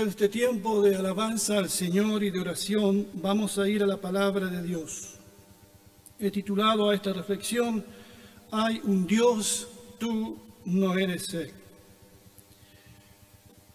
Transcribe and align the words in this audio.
De 0.00 0.08
este 0.08 0.30
tiempo 0.30 0.80
de 0.80 0.96
alabanza 0.96 1.58
al 1.58 1.68
Señor 1.68 2.24
y 2.24 2.30
de 2.30 2.40
oración, 2.40 3.06
vamos 3.12 3.58
a 3.58 3.68
ir 3.68 3.82
a 3.82 3.86
la 3.86 3.98
palabra 3.98 4.46
de 4.46 4.62
Dios. 4.62 5.16
He 6.18 6.30
titulado 6.30 6.88
a 6.88 6.94
esta 6.94 7.12
reflexión, 7.12 7.84
Hay 8.50 8.80
un 8.84 9.06
Dios, 9.06 9.68
tú 9.98 10.38
no 10.64 10.96
eres 10.96 11.34
Él. 11.34 11.50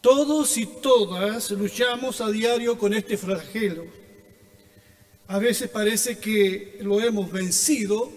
Todos 0.01 0.57
y 0.57 0.65
todas 0.65 1.51
luchamos 1.51 2.19
a 2.21 2.31
diario 2.31 2.75
con 2.75 2.95
este 2.95 3.17
flagelo. 3.17 3.85
A 5.27 5.37
veces 5.37 5.69
parece 5.69 6.17
que 6.17 6.79
lo 6.81 6.99
hemos 7.01 7.31
vencido, 7.31 8.11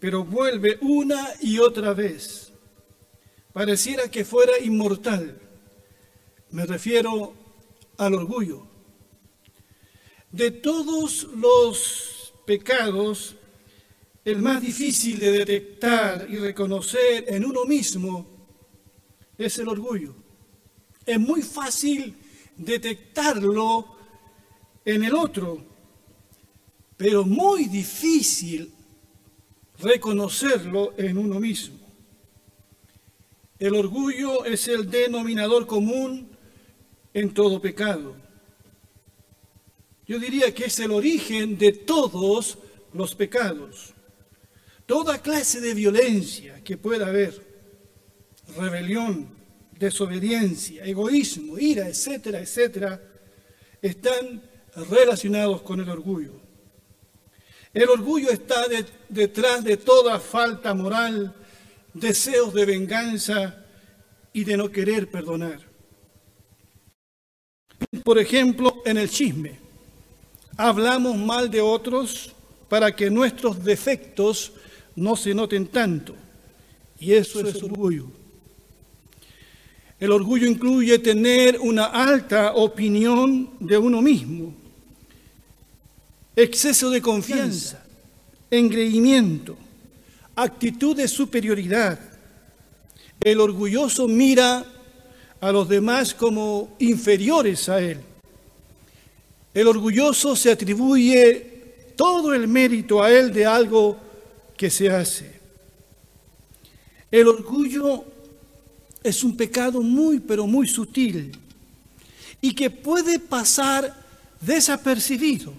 pero 0.00 0.24
vuelve 0.24 0.78
una 0.80 1.28
y 1.42 1.58
otra 1.58 1.92
vez. 1.92 2.54
Pareciera 3.52 4.10
que 4.10 4.24
fuera 4.24 4.52
inmortal. 4.64 5.42
Me 6.52 6.66
refiero 6.66 7.32
al 7.96 8.14
orgullo. 8.14 8.66
De 10.30 10.50
todos 10.50 11.24
los 11.34 12.34
pecados, 12.46 13.36
el 14.22 14.38
más 14.38 14.60
difícil 14.60 15.18
de 15.18 15.32
detectar 15.32 16.26
y 16.28 16.36
reconocer 16.36 17.24
en 17.28 17.46
uno 17.46 17.64
mismo 17.64 18.26
es 19.38 19.58
el 19.58 19.68
orgullo. 19.68 20.14
Es 21.06 21.18
muy 21.18 21.40
fácil 21.40 22.14
detectarlo 22.54 23.96
en 24.84 25.04
el 25.04 25.14
otro, 25.14 25.64
pero 26.98 27.24
muy 27.24 27.64
difícil 27.64 28.74
reconocerlo 29.78 30.92
en 30.98 31.16
uno 31.16 31.40
mismo. 31.40 31.78
El 33.58 33.74
orgullo 33.74 34.44
es 34.44 34.68
el 34.68 34.90
denominador 34.90 35.66
común 35.66 36.31
en 37.14 37.32
todo 37.34 37.60
pecado. 37.60 38.16
Yo 40.06 40.18
diría 40.18 40.52
que 40.52 40.66
es 40.66 40.78
el 40.80 40.90
origen 40.90 41.56
de 41.58 41.72
todos 41.72 42.58
los 42.92 43.14
pecados. 43.14 43.94
Toda 44.86 45.22
clase 45.22 45.60
de 45.60 45.74
violencia 45.74 46.62
que 46.64 46.76
pueda 46.76 47.06
haber, 47.06 47.40
rebelión, 48.56 49.28
desobediencia, 49.78 50.84
egoísmo, 50.84 51.58
ira, 51.58 51.88
etcétera, 51.88 52.40
etcétera, 52.40 53.00
están 53.80 54.42
relacionados 54.90 55.62
con 55.62 55.80
el 55.80 55.88
orgullo. 55.88 56.40
El 57.72 57.88
orgullo 57.88 58.30
está 58.30 58.66
detrás 59.08 59.64
de 59.64 59.76
toda 59.78 60.20
falta 60.20 60.74
moral, 60.74 61.34
deseos 61.94 62.52
de 62.52 62.66
venganza 62.66 63.64
y 64.32 64.44
de 64.44 64.56
no 64.56 64.70
querer 64.70 65.10
perdonar. 65.10 65.71
Por 68.04 68.18
ejemplo, 68.18 68.82
en 68.84 68.98
el 68.98 69.08
chisme. 69.08 69.58
Hablamos 70.56 71.16
mal 71.16 71.50
de 71.50 71.60
otros 71.60 72.32
para 72.68 72.94
que 72.94 73.10
nuestros 73.10 73.64
defectos 73.64 74.52
no 74.96 75.16
se 75.16 75.34
noten 75.34 75.66
tanto. 75.66 76.14
Y 76.98 77.12
eso 77.12 77.40
es 77.40 77.62
orgullo. 77.62 78.06
El 79.98 80.10
orgullo 80.10 80.48
incluye 80.48 80.98
tener 80.98 81.60
una 81.60 81.84
alta 81.84 82.54
opinión 82.54 83.50
de 83.60 83.78
uno 83.78 84.02
mismo, 84.02 84.52
exceso 86.34 86.90
de 86.90 87.00
confianza, 87.00 87.84
engreimiento, 88.50 89.56
actitud 90.34 90.96
de 90.96 91.06
superioridad. 91.06 92.00
El 93.22 93.38
orgulloso 93.38 94.08
mira 94.08 94.66
a 95.42 95.50
los 95.50 95.68
demás 95.68 96.14
como 96.14 96.76
inferiores 96.78 97.68
a 97.68 97.80
él. 97.80 97.98
El 99.52 99.66
orgulloso 99.66 100.36
se 100.36 100.52
atribuye 100.52 101.94
todo 101.96 102.32
el 102.32 102.46
mérito 102.46 103.02
a 103.02 103.10
él 103.10 103.32
de 103.32 103.44
algo 103.44 103.98
que 104.56 104.70
se 104.70 104.88
hace. 104.88 105.32
El 107.10 107.26
orgullo 107.26 108.04
es 109.02 109.24
un 109.24 109.36
pecado 109.36 109.82
muy, 109.82 110.20
pero 110.20 110.46
muy 110.46 110.68
sutil 110.68 111.32
y 112.40 112.54
que 112.54 112.70
puede 112.70 113.18
pasar 113.18 113.96
desapercibido. 114.40 115.52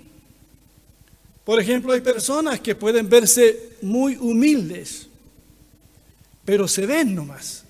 Por 1.43 1.59
ejemplo, 1.59 1.91
hay 1.91 1.99
personas 1.99 2.61
que 2.61 2.73
pueden 2.73 3.09
verse 3.09 3.75
muy 3.81 4.15
humildes, 4.15 5.07
pero 6.45 6.69
se 6.69 6.85
ven 6.85 7.13
nomás. 7.13 7.65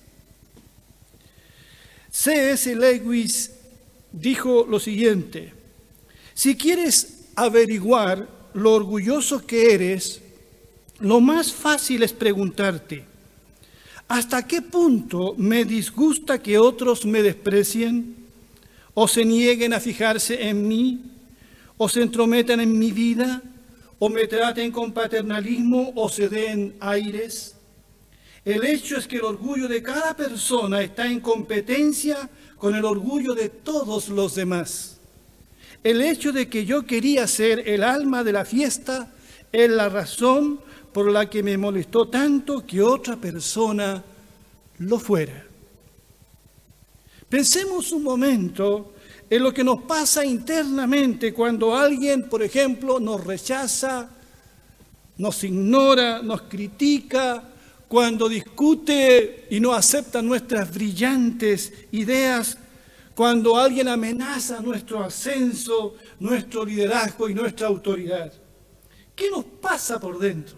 C.S. 2.14 2.76
Lewis 2.76 3.50
dijo 4.12 4.64
lo 4.70 4.78
siguiente, 4.78 5.52
si 6.32 6.56
quieres 6.56 7.24
averiguar 7.34 8.28
lo 8.54 8.72
orgulloso 8.72 9.44
que 9.44 9.74
eres, 9.74 10.22
lo 11.00 11.20
más 11.20 11.52
fácil 11.52 12.04
es 12.04 12.12
preguntarte, 12.12 13.04
¿hasta 14.06 14.46
qué 14.46 14.62
punto 14.62 15.34
me 15.36 15.64
disgusta 15.64 16.40
que 16.40 16.56
otros 16.56 17.04
me 17.04 17.20
desprecien 17.20 18.14
o 18.94 19.08
se 19.08 19.24
nieguen 19.24 19.72
a 19.72 19.80
fijarse 19.80 20.48
en 20.48 20.68
mí 20.68 21.00
o 21.76 21.88
se 21.88 22.00
entrometan 22.00 22.60
en 22.60 22.78
mi 22.78 22.92
vida 22.92 23.42
o 23.98 24.08
me 24.08 24.28
traten 24.28 24.70
con 24.70 24.92
paternalismo 24.92 25.92
o 25.96 26.08
se 26.08 26.28
den 26.28 26.76
aires? 26.78 27.56
El 28.44 28.64
hecho 28.66 28.98
es 28.98 29.06
que 29.06 29.16
el 29.16 29.24
orgullo 29.24 29.68
de 29.68 29.82
cada 29.82 30.14
persona 30.14 30.82
está 30.82 31.06
en 31.06 31.20
competencia 31.20 32.28
con 32.58 32.74
el 32.74 32.84
orgullo 32.84 33.34
de 33.34 33.48
todos 33.48 34.08
los 34.10 34.34
demás. 34.34 34.98
El 35.82 36.02
hecho 36.02 36.30
de 36.30 36.48
que 36.48 36.66
yo 36.66 36.84
quería 36.84 37.26
ser 37.26 37.66
el 37.68 37.82
alma 37.82 38.22
de 38.22 38.32
la 38.32 38.44
fiesta 38.44 39.12
es 39.50 39.70
la 39.70 39.88
razón 39.88 40.60
por 40.92 41.10
la 41.10 41.28
que 41.30 41.42
me 41.42 41.56
molestó 41.56 42.08
tanto 42.08 42.66
que 42.66 42.82
otra 42.82 43.16
persona 43.16 44.02
lo 44.78 44.98
fuera. 44.98 45.46
Pensemos 47.28 47.92
un 47.92 48.02
momento 48.02 48.92
en 49.28 49.42
lo 49.42 49.54
que 49.54 49.64
nos 49.64 49.82
pasa 49.82 50.24
internamente 50.24 51.32
cuando 51.32 51.74
alguien, 51.74 52.28
por 52.28 52.42
ejemplo, 52.42 53.00
nos 53.00 53.24
rechaza, 53.24 54.10
nos 55.16 55.42
ignora, 55.44 56.22
nos 56.22 56.42
critica, 56.42 57.53
cuando 57.94 58.28
discute 58.28 59.46
y 59.50 59.60
no 59.60 59.72
acepta 59.72 60.20
nuestras 60.20 60.74
brillantes 60.74 61.72
ideas, 61.92 62.58
cuando 63.14 63.56
alguien 63.56 63.86
amenaza 63.86 64.58
nuestro 64.58 65.04
ascenso, 65.04 65.94
nuestro 66.18 66.64
liderazgo 66.64 67.28
y 67.28 67.34
nuestra 67.34 67.68
autoridad. 67.68 68.32
¿Qué 69.14 69.30
nos 69.30 69.44
pasa 69.44 70.00
por 70.00 70.18
dentro? 70.18 70.56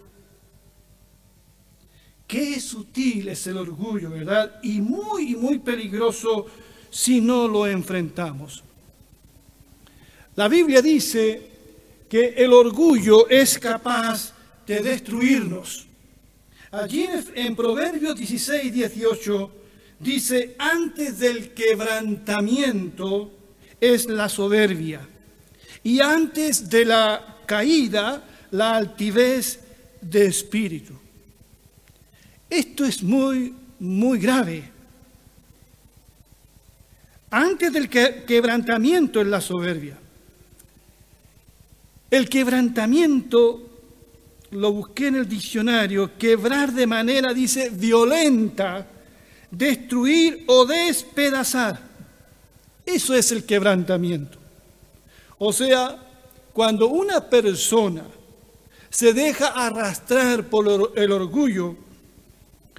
Qué 2.26 2.58
sutil 2.58 3.28
es 3.28 3.46
el 3.48 3.58
orgullo, 3.58 4.08
¿verdad? 4.08 4.58
Y 4.62 4.80
muy, 4.80 5.36
muy 5.36 5.58
peligroso 5.58 6.46
si 6.88 7.20
no 7.20 7.46
lo 7.46 7.66
enfrentamos. 7.66 8.64
La 10.36 10.48
Biblia 10.48 10.80
dice 10.80 11.50
que 12.08 12.28
el 12.28 12.54
orgullo 12.54 13.28
es 13.28 13.58
capaz 13.58 14.32
de 14.66 14.80
destruirnos. 14.80 15.85
Allí 16.76 17.08
en 17.34 17.56
Proverbios 17.56 18.16
16, 18.16 18.70
18 18.70 19.50
dice, 19.98 20.54
antes 20.58 21.18
del 21.18 21.54
quebrantamiento 21.54 23.32
es 23.80 24.06
la 24.06 24.28
soberbia 24.28 25.00
y 25.82 26.00
antes 26.00 26.68
de 26.68 26.84
la 26.84 27.38
caída 27.46 28.22
la 28.50 28.76
altivez 28.76 29.60
de 30.02 30.26
espíritu. 30.26 30.92
Esto 32.50 32.84
es 32.84 33.02
muy, 33.02 33.54
muy 33.78 34.18
grave. 34.18 34.70
Antes 37.30 37.72
del 37.72 37.88
quebrantamiento 37.88 39.22
es 39.22 39.26
la 39.26 39.40
soberbia. 39.40 39.96
El 42.10 42.28
quebrantamiento 42.28 43.65
lo 44.50 44.72
busqué 44.72 45.08
en 45.08 45.16
el 45.16 45.28
diccionario, 45.28 46.16
quebrar 46.18 46.72
de 46.72 46.86
manera, 46.86 47.32
dice, 47.32 47.70
violenta, 47.70 48.86
destruir 49.50 50.44
o 50.46 50.64
despedazar. 50.64 51.80
Eso 52.84 53.14
es 53.14 53.32
el 53.32 53.44
quebrantamiento. 53.44 54.38
O 55.38 55.52
sea, 55.52 55.96
cuando 56.52 56.88
una 56.88 57.20
persona 57.28 58.04
se 58.88 59.12
deja 59.12 59.48
arrastrar 59.48 60.44
por 60.44 60.92
el 60.96 61.12
orgullo, 61.12 61.76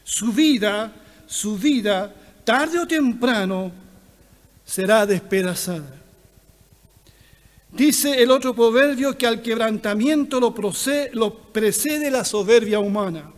su 0.04 0.32
vida, 0.32 0.92
su 1.28 1.58
vida, 1.58 2.14
tarde 2.44 2.80
o 2.80 2.88
temprano, 2.88 3.72
será 4.66 5.06
despedazada. 5.06 5.94
Dice 7.78 8.24
el 8.24 8.32
otro 8.32 8.56
proverbio 8.56 9.16
que 9.16 9.28
al 9.28 9.40
quebrantamiento 9.40 10.40
lo, 10.40 11.36
precede 11.54 12.10
la 12.10 12.26
soberbia 12.26 12.80
humana. 12.80 13.32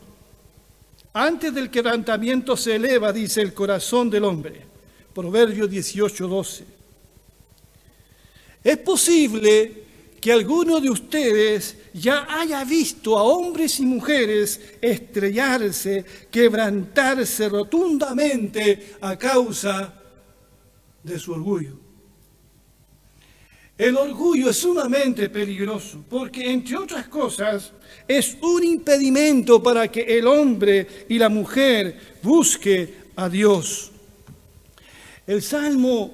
Antes 1.12 1.53
del 1.53 1.69
quebrantamiento 1.69 2.56
se 2.56 2.75
eleva, 2.75 3.12
dice 3.12 3.41
el 3.41 3.53
corazón 3.53 4.09
del 4.09 4.24
hombre, 4.24 4.65
Proverbios 5.13 5.69
18, 5.69 6.27
12. 6.30 6.63
Es 8.63 8.77
posible 8.77 9.83
que 10.21 10.31
alguno 10.31 10.80
de 10.80 10.89
ustedes 10.89 11.75
ya 11.94 12.25
haya 12.30 12.63
visto 12.63 13.18
a 13.18 13.24
hombres 13.24 13.77
y 13.81 13.85
mujeres 13.85 14.62
estrellarse, 14.80 16.06
quebrantarse 16.31 17.50
rotundamente 17.50 18.95
a 19.01 19.18
causa 19.18 20.01
de 21.03 21.19
su 21.19 21.33
orgullo. 21.33 21.88
El 23.79 23.95
orgullo 23.95 24.49
es 24.49 24.57
sumamente 24.57 25.29
peligroso 25.29 26.03
porque, 26.09 26.51
entre 26.51 26.75
otras 26.75 27.07
cosas, 27.07 27.71
es 28.05 28.35
un 28.41 28.61
impedimento 28.61 29.63
para 29.63 29.89
que 29.89 30.01
el 30.01 30.27
hombre 30.27 31.05
y 31.07 31.17
la 31.17 31.29
mujer 31.29 31.97
busque 32.21 32.93
a 33.15 33.29
Dios. 33.29 33.89
El 35.25 35.41
Salmo 35.41 36.13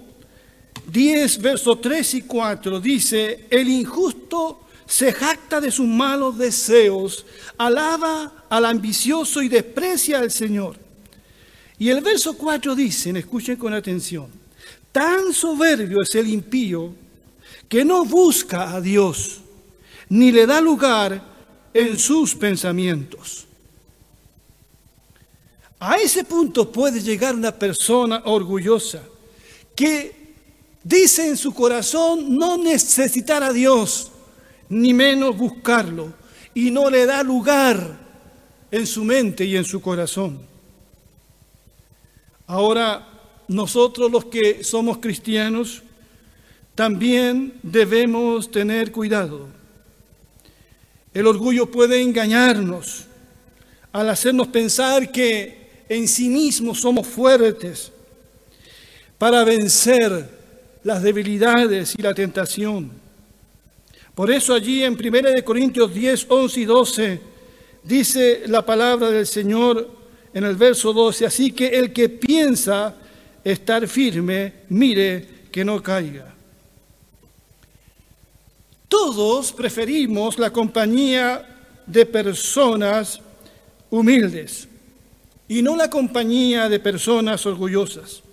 10, 0.91 1.41
versos 1.41 1.81
3 1.81 2.13
y 2.13 2.21
4 2.21 2.79
dice, 2.79 3.47
el 3.49 3.67
injusto 3.67 4.67
se 4.85 5.11
jacta 5.11 5.59
de 5.59 5.71
sus 5.71 5.87
malos 5.87 6.37
deseos, 6.37 7.25
alaba 7.57 8.45
al 8.47 8.65
ambicioso 8.65 9.41
y 9.41 9.49
desprecia 9.49 10.19
al 10.19 10.29
Señor. 10.29 10.77
Y 11.79 11.89
el 11.89 12.01
verso 12.01 12.37
4 12.37 12.75
dice, 12.75 13.09
escuchen 13.17 13.55
con 13.55 13.73
atención, 13.73 14.27
tan 14.91 15.33
soberbio 15.33 16.03
es 16.03 16.13
el 16.13 16.27
impío 16.29 17.03
que 17.69 17.83
no 17.83 18.05
busca 18.05 18.75
a 18.75 18.81
Dios, 18.81 19.41
ni 20.09 20.31
le 20.31 20.45
da 20.45 20.61
lugar 20.61 21.21
en 21.73 21.97
sus 21.97 22.35
pensamientos. 22.35 23.45
A 25.79 25.97
ese 25.97 26.23
punto 26.23 26.71
puede 26.71 27.01
llegar 27.01 27.35
una 27.35 27.51
persona 27.51 28.21
orgullosa 28.25 29.03
que 29.75 30.33
dice 30.83 31.27
en 31.27 31.37
su 31.37 31.53
corazón 31.53 32.37
no 32.37 32.57
necesitar 32.57 33.43
a 33.43 33.51
Dios, 33.51 34.11
ni 34.69 34.93
menos 34.93 35.37
buscarlo, 35.37 36.13
y 36.53 36.71
no 36.71 36.89
le 36.89 37.05
da 37.05 37.21
lugar 37.23 37.99
en 38.71 38.87
su 38.87 39.03
mente 39.03 39.45
y 39.45 39.57
en 39.57 39.65
su 39.65 39.81
corazón. 39.81 40.39
Ahora, 42.47 43.07
nosotros 43.47 44.11
los 44.11 44.25
que 44.25 44.63
somos 44.63 44.99
cristianos, 44.99 45.83
también 46.75 47.53
debemos 47.63 48.51
tener 48.51 48.91
cuidado. 48.91 49.47
El 51.13 51.25
orgullo 51.27 51.71
puede 51.71 52.01
engañarnos 52.01 53.05
al 53.93 54.09
hacernos 54.09 54.49
pensar 54.49 55.09
que 55.09 55.85
en 55.87 56.07
sí 56.09 56.27
mismos 56.27 56.81
somos 56.81 57.07
fuertes 57.07 57.91
para 59.17 59.45
vencer 59.45 60.29
las 60.83 61.01
debilidades 61.01 61.95
y 61.97 62.01
la 62.01 62.13
tentación. 62.13 62.91
Por 64.13 64.29
eso 64.29 64.53
allí 64.53 64.83
en 64.83 64.93
1 64.93 65.43
Corintios 65.45 65.93
10, 65.93 66.25
11 66.27 66.59
y 66.59 66.65
12 66.65 67.21
dice 67.83 68.43
la 68.47 68.65
palabra 68.65 69.09
del 69.09 69.25
Señor 69.25 69.89
en 70.33 70.43
el 70.43 70.57
verso 70.57 70.91
12, 70.91 71.25
así 71.25 71.51
que 71.51 71.67
el 71.67 71.93
que 71.93 72.09
piensa 72.09 72.93
estar 73.41 73.87
firme, 73.87 74.53
mire 74.67 75.25
que 75.49 75.63
no 75.63 75.81
caiga. 75.81 76.34
Todos 78.97 79.51
preferimos 79.51 80.39
la 80.39 80.51
compañía 80.51 81.45
de 81.85 82.05
personas 82.05 83.19
humildes 83.89 84.69
y 85.49 85.61
no 85.61 85.75
la 85.75 85.89
compañía 85.89 86.69
de 86.69 86.79
personas 86.79 87.45
orgullosas 87.45 88.23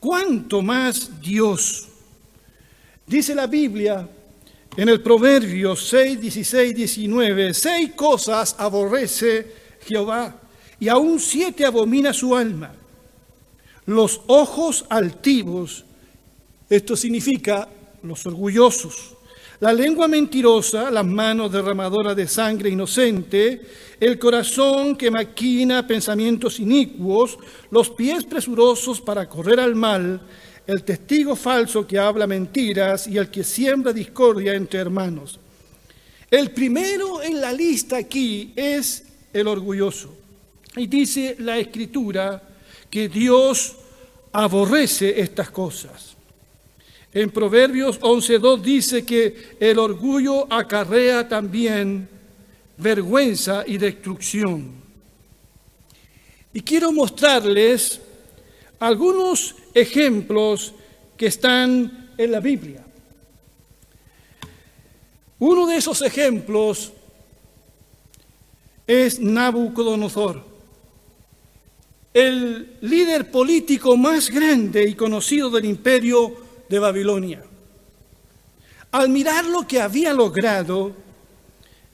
cuánto 0.00 0.62
más 0.62 1.20
Dios. 1.20 1.86
Dice 3.06 3.34
la 3.34 3.46
Biblia 3.46 4.08
en 4.74 4.88
el 4.88 5.02
Proverbio 5.02 5.76
6, 5.76 6.18
16, 6.18 6.74
19, 6.74 7.52
seis 7.52 7.92
cosas 7.92 8.56
aborrece 8.58 9.52
Jehová 9.86 10.34
y 10.80 10.88
aún 10.88 11.20
siete 11.20 11.66
abomina 11.66 12.14
su 12.14 12.34
alma. 12.34 12.74
Los 13.84 14.22
ojos 14.28 14.86
altivos, 14.88 15.84
esto 16.70 16.96
significa 16.96 17.68
los 18.02 18.24
orgullosos, 18.24 19.13
la 19.64 19.72
lengua 19.72 20.06
mentirosa, 20.08 20.90
las 20.90 21.06
manos 21.06 21.50
derramadoras 21.50 22.14
de 22.14 22.28
sangre 22.28 22.68
inocente, 22.68 23.62
el 23.98 24.18
corazón 24.18 24.94
que 24.94 25.10
maquina 25.10 25.86
pensamientos 25.86 26.60
inicuos, 26.60 27.38
los 27.70 27.88
pies 27.88 28.24
presurosos 28.24 29.00
para 29.00 29.26
correr 29.26 29.58
al 29.58 29.74
mal, 29.74 30.20
el 30.66 30.84
testigo 30.84 31.34
falso 31.34 31.86
que 31.86 31.98
habla 31.98 32.26
mentiras 32.26 33.06
y 33.06 33.16
el 33.16 33.30
que 33.30 33.42
siembra 33.42 33.94
discordia 33.94 34.52
entre 34.52 34.80
hermanos. 34.80 35.40
El 36.30 36.50
primero 36.50 37.22
en 37.22 37.40
la 37.40 37.50
lista 37.50 37.96
aquí 37.96 38.52
es 38.54 39.04
el 39.32 39.48
orgulloso. 39.48 40.14
Y 40.76 40.88
dice 40.88 41.36
la 41.38 41.56
escritura 41.56 42.42
que 42.90 43.08
Dios 43.08 43.76
aborrece 44.30 45.18
estas 45.22 45.50
cosas. 45.50 46.13
En 47.14 47.30
Proverbios 47.30 48.00
11.2 48.00 48.60
dice 48.60 49.06
que 49.06 49.56
el 49.60 49.78
orgullo 49.78 50.52
acarrea 50.52 51.28
también 51.28 52.08
vergüenza 52.76 53.62
y 53.64 53.78
destrucción. 53.78 54.72
Y 56.52 56.60
quiero 56.60 56.90
mostrarles 56.90 58.00
algunos 58.80 59.54
ejemplos 59.74 60.74
que 61.16 61.26
están 61.26 62.10
en 62.18 62.32
la 62.32 62.40
Biblia. 62.40 62.84
Uno 65.38 65.68
de 65.68 65.76
esos 65.76 66.02
ejemplos 66.02 66.92
es 68.88 69.20
Nabucodonosor, 69.20 70.42
el 72.12 72.76
líder 72.80 73.30
político 73.30 73.96
más 73.96 74.30
grande 74.30 74.88
y 74.88 74.94
conocido 74.94 75.48
del 75.50 75.66
imperio 75.66 76.43
de 76.68 76.78
Babilonia. 76.78 77.42
Al 78.92 79.08
mirar 79.08 79.44
lo 79.44 79.66
que 79.66 79.80
había 79.80 80.12
logrado, 80.12 80.92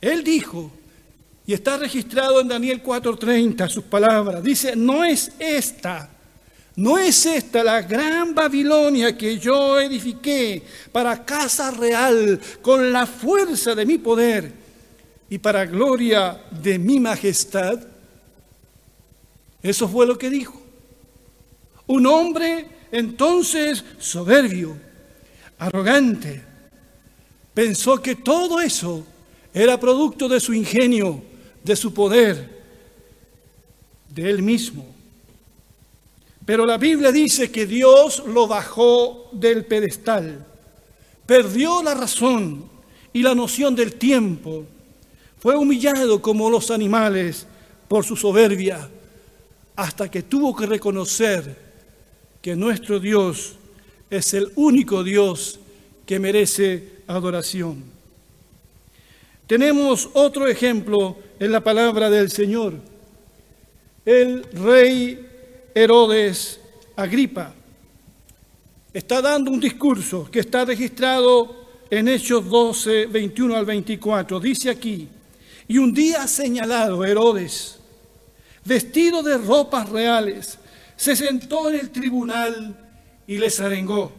él 0.00 0.22
dijo, 0.22 0.70
y 1.46 1.52
está 1.52 1.78
registrado 1.78 2.40
en 2.40 2.48
Daniel 2.48 2.82
4:30 2.82 3.68
sus 3.68 3.84
palabras, 3.84 4.42
dice, 4.42 4.76
no 4.76 5.04
es 5.04 5.32
esta, 5.38 6.10
no 6.76 6.98
es 6.98 7.26
esta 7.26 7.64
la 7.64 7.82
gran 7.82 8.34
Babilonia 8.34 9.16
que 9.16 9.38
yo 9.38 9.80
edifiqué 9.80 10.62
para 10.92 11.24
casa 11.24 11.70
real 11.70 12.40
con 12.62 12.92
la 12.92 13.06
fuerza 13.06 13.74
de 13.74 13.86
mi 13.86 13.98
poder 13.98 14.52
y 15.28 15.38
para 15.38 15.66
gloria 15.66 16.42
de 16.50 16.78
mi 16.78 17.00
majestad. 17.00 17.80
Eso 19.62 19.88
fue 19.88 20.06
lo 20.06 20.16
que 20.16 20.30
dijo. 20.30 20.60
Un 21.86 22.06
hombre 22.06 22.79
entonces 22.92 23.84
soberbio, 23.98 24.76
arrogante, 25.58 26.42
pensó 27.54 28.00
que 28.00 28.16
todo 28.16 28.60
eso 28.60 29.04
era 29.52 29.78
producto 29.78 30.28
de 30.28 30.40
su 30.40 30.54
ingenio, 30.54 31.22
de 31.62 31.76
su 31.76 31.92
poder, 31.92 32.60
de 34.08 34.30
él 34.30 34.42
mismo. 34.42 34.86
Pero 36.44 36.66
la 36.66 36.78
Biblia 36.78 37.12
dice 37.12 37.50
que 37.50 37.66
Dios 37.66 38.24
lo 38.26 38.46
bajó 38.46 39.28
del 39.32 39.64
pedestal, 39.66 40.46
perdió 41.26 41.82
la 41.82 41.94
razón 41.94 42.68
y 43.12 43.22
la 43.22 43.34
noción 43.34 43.76
del 43.76 43.94
tiempo, 43.94 44.64
fue 45.38 45.56
humillado 45.56 46.20
como 46.20 46.50
los 46.50 46.70
animales 46.70 47.46
por 47.88 48.04
su 48.04 48.16
soberbia, 48.16 48.88
hasta 49.76 50.10
que 50.10 50.22
tuvo 50.22 50.54
que 50.54 50.66
reconocer 50.66 51.69
que 52.42 52.56
nuestro 52.56 53.00
Dios 53.00 53.56
es 54.08 54.34
el 54.34 54.50
único 54.56 55.04
Dios 55.04 55.60
que 56.06 56.18
merece 56.18 57.00
adoración. 57.06 57.84
Tenemos 59.46 60.08
otro 60.12 60.46
ejemplo 60.46 61.16
en 61.38 61.52
la 61.52 61.60
palabra 61.60 62.08
del 62.08 62.30
Señor. 62.30 62.74
El 64.04 64.44
rey 64.52 65.26
Herodes 65.74 66.60
Agripa 66.96 67.52
está 68.92 69.20
dando 69.20 69.50
un 69.50 69.60
discurso 69.60 70.28
que 70.30 70.40
está 70.40 70.64
registrado 70.64 71.66
en 71.90 72.08
Hechos 72.08 72.48
12, 72.48 73.06
21 73.06 73.56
al 73.56 73.64
24. 73.64 74.38
Dice 74.38 74.70
aquí, 74.70 75.08
y 75.66 75.78
un 75.78 75.92
día 75.92 76.26
señalado 76.28 77.04
Herodes, 77.04 77.78
vestido 78.64 79.22
de 79.22 79.36
ropas 79.36 79.88
reales, 79.88 80.59
se 81.00 81.16
sentó 81.16 81.70
en 81.70 81.76
el 81.76 81.90
tribunal 81.90 82.76
y 83.26 83.38
les 83.38 83.58
arengó. 83.58 84.12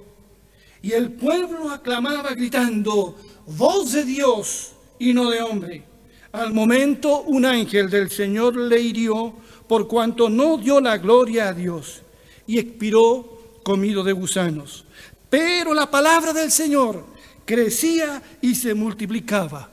Y 0.81 0.93
el 0.93 1.11
pueblo 1.11 1.69
aclamaba 1.69 2.31
gritando, 2.31 3.15
voz 3.45 3.91
de 3.91 4.03
Dios 4.03 4.71
y 4.97 5.13
no 5.13 5.29
de 5.29 5.43
hombre. 5.43 5.83
Al 6.31 6.51
momento 6.51 7.21
un 7.21 7.45
ángel 7.45 7.87
del 7.87 8.09
Señor 8.09 8.57
le 8.57 8.81
hirió 8.81 9.31
por 9.67 9.87
cuanto 9.87 10.27
no 10.27 10.57
dio 10.57 10.81
la 10.81 10.97
gloria 10.97 11.49
a 11.49 11.53
Dios 11.53 12.01
y 12.47 12.57
expiró 12.57 13.59
comido 13.61 14.03
de 14.03 14.13
gusanos. 14.13 14.83
Pero 15.29 15.75
la 15.75 15.91
palabra 15.91 16.33
del 16.33 16.49
Señor 16.49 17.05
crecía 17.45 18.23
y 18.41 18.55
se 18.55 18.73
multiplicaba. 18.73 19.69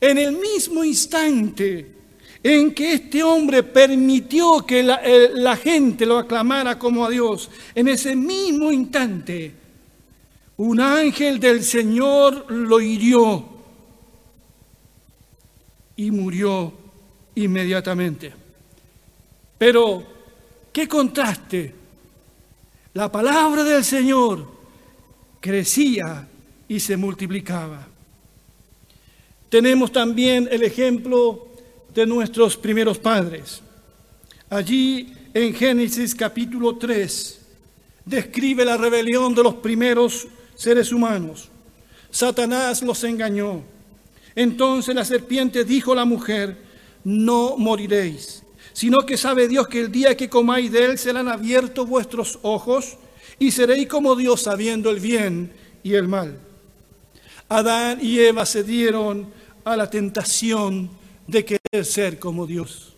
En 0.00 0.16
el 0.16 0.32
mismo 0.32 0.82
instante 0.82 1.97
en 2.42 2.72
que 2.72 2.94
este 2.94 3.22
hombre 3.22 3.62
permitió 3.62 4.64
que 4.64 4.82
la, 4.82 5.56
gente 5.56 6.06
lo 6.06 6.18
aclamara 6.18 6.78
como 6.78 7.04
a 7.04 7.10
Dios, 7.10 7.50
en 7.74 7.88
ese 7.88 8.14
mismo 8.14 8.70
instante, 8.70 9.52
un 10.56 10.80
ángel 10.80 11.38
del 11.40 11.62
Señor 11.62 12.50
lo 12.50 12.80
hirió 12.80 13.44
y 15.96 16.10
murió 16.10 16.72
inmediatamente. 17.34 18.32
Pero, 19.56 20.04
¿qué 20.72 20.86
contraste? 20.86 21.74
La 22.94 23.10
palabra 23.10 23.64
del 23.64 23.84
Señor 23.84 24.46
crecía 25.40 26.26
y 26.68 26.80
se 26.80 26.96
multiplicaba. 26.96 27.86
Tenemos 29.48 29.90
también 29.90 30.48
el 30.50 30.62
ejemplo 30.62 31.47
de 31.98 32.06
nuestros 32.06 32.56
primeros 32.56 32.96
padres. 32.96 33.60
Allí 34.48 35.12
en 35.34 35.52
Génesis 35.52 36.14
capítulo 36.14 36.76
3 36.76 37.40
describe 38.04 38.64
la 38.64 38.76
rebelión 38.76 39.34
de 39.34 39.42
los 39.42 39.56
primeros 39.56 40.28
seres 40.54 40.92
humanos. 40.92 41.48
Satanás 42.08 42.82
los 42.82 43.02
engañó. 43.02 43.64
Entonces 44.36 44.94
la 44.94 45.04
serpiente 45.04 45.64
dijo 45.64 45.92
a 45.92 45.96
la 45.96 46.04
mujer, 46.04 46.56
no 47.02 47.56
moriréis, 47.56 48.44
sino 48.72 48.98
que 48.98 49.16
sabe 49.16 49.48
Dios 49.48 49.66
que 49.66 49.80
el 49.80 49.90
día 49.90 50.16
que 50.16 50.28
comáis 50.28 50.70
de 50.70 50.84
él 50.84 50.98
serán 50.98 51.26
abiertos 51.26 51.88
vuestros 51.88 52.38
ojos 52.42 52.96
y 53.40 53.50
seréis 53.50 53.88
como 53.88 54.14
Dios 54.14 54.42
sabiendo 54.42 54.90
el 54.90 55.00
bien 55.00 55.52
y 55.82 55.94
el 55.94 56.06
mal. 56.06 56.38
Adán 57.48 57.98
y 58.00 58.20
Eva 58.20 58.46
se 58.46 58.62
dieron 58.62 59.32
a 59.64 59.76
la 59.76 59.90
tentación 59.90 60.90
de 61.26 61.44
querer 61.44 61.57
ser 61.82 62.18
como 62.18 62.46
Dios. 62.46 62.94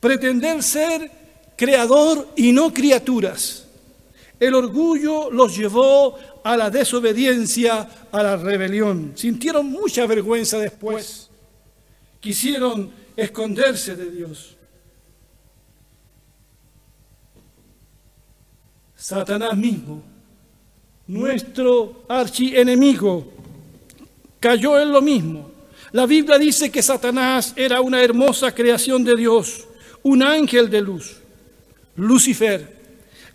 Pretender 0.00 0.62
ser 0.62 1.10
creador 1.56 2.28
y 2.36 2.52
no 2.52 2.72
criaturas. 2.72 3.66
El 4.38 4.54
orgullo 4.54 5.30
los 5.30 5.56
llevó 5.56 6.18
a 6.42 6.56
la 6.56 6.68
desobediencia, 6.68 7.88
a 8.12 8.22
la 8.22 8.36
rebelión. 8.36 9.12
Sintieron 9.14 9.70
mucha 9.70 10.06
vergüenza 10.06 10.58
después. 10.58 11.30
Quisieron 12.20 12.90
esconderse 13.16 13.96
de 13.96 14.10
Dios. 14.10 14.56
Satanás 18.96 19.56
mismo, 19.56 20.02
nuestro 21.06 22.04
archienemigo, 22.08 23.32
cayó 24.40 24.80
en 24.80 24.92
lo 24.92 25.02
mismo. 25.02 25.53
La 25.94 26.06
Biblia 26.06 26.40
dice 26.40 26.72
que 26.72 26.82
Satanás 26.82 27.52
era 27.54 27.80
una 27.80 28.02
hermosa 28.02 28.52
creación 28.52 29.04
de 29.04 29.14
Dios, 29.14 29.68
un 30.02 30.24
ángel 30.24 30.68
de 30.68 30.80
luz, 30.80 31.18
Lucifer. 31.94 32.68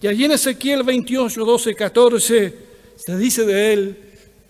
Y 0.01 0.07
allí 0.07 0.25
en 0.25 0.33
Ezequiel 0.33 0.83
28, 0.83 1.45
12, 1.45 1.73
14 1.73 2.55
se 2.97 3.17
dice 3.17 3.45
de 3.45 3.71
él, 3.71 3.97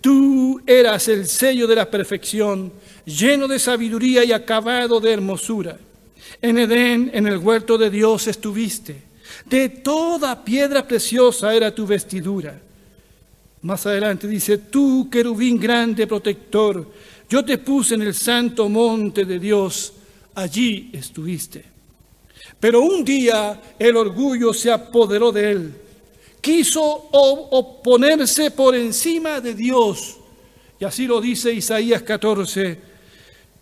tú 0.00 0.60
eras 0.66 1.06
el 1.06 1.28
sello 1.28 1.68
de 1.68 1.76
la 1.76 1.88
perfección, 1.88 2.72
lleno 3.04 3.46
de 3.46 3.60
sabiduría 3.60 4.24
y 4.24 4.32
acabado 4.32 4.98
de 4.98 5.12
hermosura. 5.12 5.78
En 6.42 6.58
Edén, 6.58 7.12
en 7.14 7.28
el 7.28 7.38
huerto 7.38 7.78
de 7.78 7.90
Dios 7.90 8.26
estuviste. 8.26 9.04
De 9.44 9.68
toda 9.68 10.44
piedra 10.44 10.84
preciosa 10.84 11.54
era 11.54 11.72
tu 11.72 11.86
vestidura. 11.86 12.60
Más 13.62 13.86
adelante 13.86 14.26
dice, 14.26 14.58
tú, 14.58 15.08
querubín 15.08 15.60
grande 15.60 16.08
protector, 16.08 16.90
yo 17.30 17.44
te 17.44 17.58
puse 17.58 17.94
en 17.94 18.02
el 18.02 18.12
santo 18.12 18.68
monte 18.68 19.24
de 19.24 19.38
Dios, 19.38 19.92
allí 20.34 20.90
estuviste. 20.92 21.64
Pero 22.58 22.82
un 22.82 23.04
día 23.04 23.60
el 23.78 23.96
orgullo 23.96 24.52
se 24.52 24.72
apoderó 24.72 25.30
de 25.30 25.52
él. 25.52 25.74
Quiso 26.40 26.82
oponerse 26.82 28.50
por 28.50 28.74
encima 28.74 29.40
de 29.40 29.54
Dios. 29.54 30.16
Y 30.80 30.84
así 30.84 31.06
lo 31.06 31.20
dice 31.20 31.52
Isaías 31.52 32.02
14. 32.02 32.80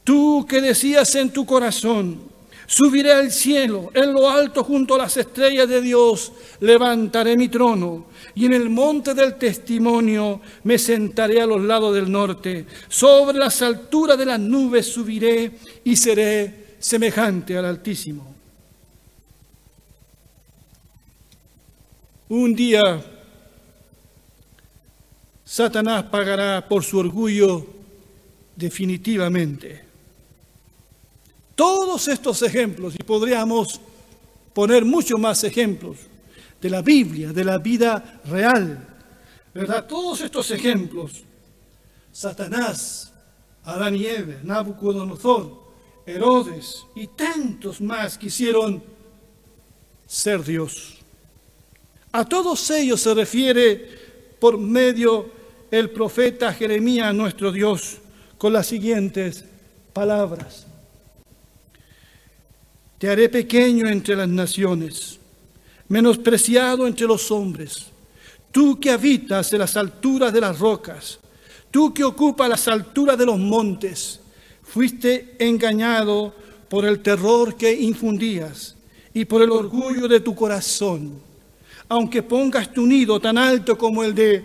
Tú 0.02 0.46
que 0.48 0.62
decías 0.62 1.14
en 1.16 1.30
tu 1.30 1.44
corazón, 1.44 2.22
subiré 2.68 3.12
al 3.12 3.32
cielo, 3.32 3.90
en 3.94 4.12
lo 4.12 4.28
alto 4.28 4.62
junto 4.62 4.94
a 4.94 4.98
las 4.98 5.16
estrellas 5.16 5.66
de 5.66 5.80
Dios, 5.80 6.32
levantaré 6.60 7.34
mi 7.34 7.48
trono 7.48 8.08
y 8.34 8.44
en 8.44 8.52
el 8.52 8.68
monte 8.68 9.14
del 9.14 9.37
testimonio 9.37 10.42
me 10.64 10.78
sentaré 10.78 11.40
a 11.40 11.46
los 11.46 11.62
lados 11.62 11.94
del 11.94 12.12
norte. 12.12 12.66
Sobre 12.88 13.38
las 13.38 13.62
alturas 13.62 14.18
de 14.18 14.26
las 14.26 14.38
nubes 14.38 14.87
subiré 14.87 15.52
y 15.82 15.96
seré 15.96 16.76
semejante 16.78 17.56
al 17.56 17.64
Altísimo. 17.64 18.34
Un 22.28 22.54
día 22.54 23.02
Satanás 25.42 26.04
pagará 26.04 26.68
por 26.68 26.84
su 26.84 26.98
orgullo 26.98 27.66
definitivamente. 28.54 29.88
Todos 31.58 32.06
estos 32.06 32.40
ejemplos, 32.42 32.94
y 32.94 33.02
podríamos 33.02 33.80
poner 34.54 34.84
muchos 34.84 35.18
más 35.18 35.42
ejemplos, 35.42 35.96
de 36.60 36.70
la 36.70 36.82
Biblia, 36.82 37.32
de 37.32 37.44
la 37.44 37.58
vida 37.58 38.20
real. 38.26 38.86
¿Verdad? 39.52 39.84
Todos 39.88 40.20
estos 40.20 40.52
ejemplos, 40.52 41.24
Satanás, 42.12 43.12
Adán 43.64 43.96
y 43.96 44.06
Eva, 44.06 44.34
Nabucodonosor, 44.44 45.50
Herodes 46.06 46.86
y 46.94 47.08
tantos 47.08 47.80
más 47.80 48.16
quisieron 48.16 48.80
ser 50.06 50.44
Dios. 50.44 50.98
A 52.12 52.24
todos 52.24 52.70
ellos 52.70 53.00
se 53.00 53.12
refiere 53.14 54.36
por 54.38 54.56
medio 54.58 55.28
el 55.72 55.90
profeta 55.90 56.54
Jeremías, 56.54 57.12
nuestro 57.12 57.50
Dios, 57.50 57.98
con 58.38 58.52
las 58.52 58.68
siguientes 58.68 59.44
palabras. 59.92 60.67
Te 62.99 63.09
haré 63.09 63.28
pequeño 63.28 63.88
entre 63.88 64.17
las 64.17 64.28
naciones 64.28 65.19
menospreciado 65.88 66.87
entre 66.87 67.07
los 67.07 67.31
hombres. 67.31 67.87
Tú 68.52 68.78
que 68.78 68.90
habitas 68.90 69.52
en 69.52 69.59
las 69.59 69.76
alturas 69.76 70.33
de 70.33 70.40
las 70.40 70.59
rocas, 70.59 71.19
tú 71.71 71.93
que 71.93 72.05
ocupas 72.05 72.49
las 72.49 72.69
alturas 72.69 73.19
de 73.19 73.26
los 73.26 73.38
montes, 73.38 74.21
fuiste 74.62 75.37
engañado 75.38 76.35
por 76.69 76.85
el 76.85 77.00
terror 77.00 77.57
que 77.57 77.73
infundías 77.73 78.76
y 79.14 79.25
por 79.25 79.43
el 79.43 79.50
orgullo 79.50 80.07
de 80.09 80.21
tu 80.21 80.35
corazón. 80.35 81.21
Aunque 81.88 82.23
pongas 82.23 82.73
tu 82.73 82.87
nido 82.87 83.19
tan 83.19 83.38
alto 83.38 83.76
como 83.76 84.05
el 84.05 84.14
de, 84.14 84.45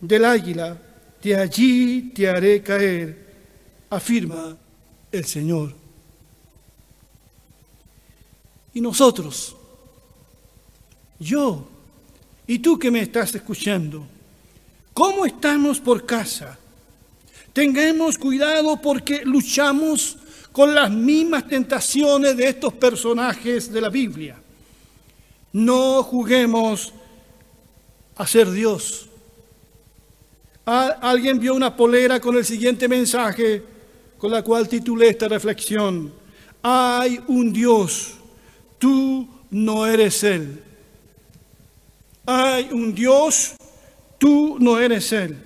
del 0.00 0.24
águila, 0.24 0.76
de 1.22 1.36
allí 1.36 2.12
te 2.14 2.28
haré 2.28 2.62
caer, 2.62 3.26
afirma 3.90 4.56
el 5.12 5.24
Señor. 5.24 5.85
Y 8.76 8.80
nosotros, 8.82 9.56
yo 11.18 11.66
y 12.46 12.58
tú 12.58 12.78
que 12.78 12.90
me 12.90 13.00
estás 13.00 13.34
escuchando, 13.34 14.06
¿cómo 14.92 15.24
estamos 15.24 15.80
por 15.80 16.04
casa? 16.04 16.58
Tengamos 17.54 18.18
cuidado 18.18 18.78
porque 18.82 19.24
luchamos 19.24 20.18
con 20.52 20.74
las 20.74 20.90
mismas 20.90 21.48
tentaciones 21.48 22.36
de 22.36 22.48
estos 22.48 22.74
personajes 22.74 23.72
de 23.72 23.80
la 23.80 23.88
Biblia. 23.88 24.36
No 25.54 26.02
juguemos 26.02 26.92
a 28.14 28.26
ser 28.26 28.50
Dios. 28.50 29.08
Alguien 30.66 31.38
vio 31.38 31.54
una 31.54 31.74
polera 31.74 32.20
con 32.20 32.36
el 32.36 32.44
siguiente 32.44 32.88
mensaje, 32.88 33.62
con 34.18 34.30
la 34.30 34.42
cual 34.42 34.68
titulé 34.68 35.08
esta 35.08 35.28
reflexión. 35.28 36.12
Hay 36.62 37.18
un 37.26 37.54
Dios, 37.54 38.15
tú 38.86 39.26
no 39.50 39.84
eres 39.84 40.22
Él. 40.22 40.62
Hay 42.24 42.68
un 42.70 42.94
Dios, 42.94 43.56
tú 44.16 44.58
no 44.60 44.78
eres 44.78 45.10
Él. 45.10 45.36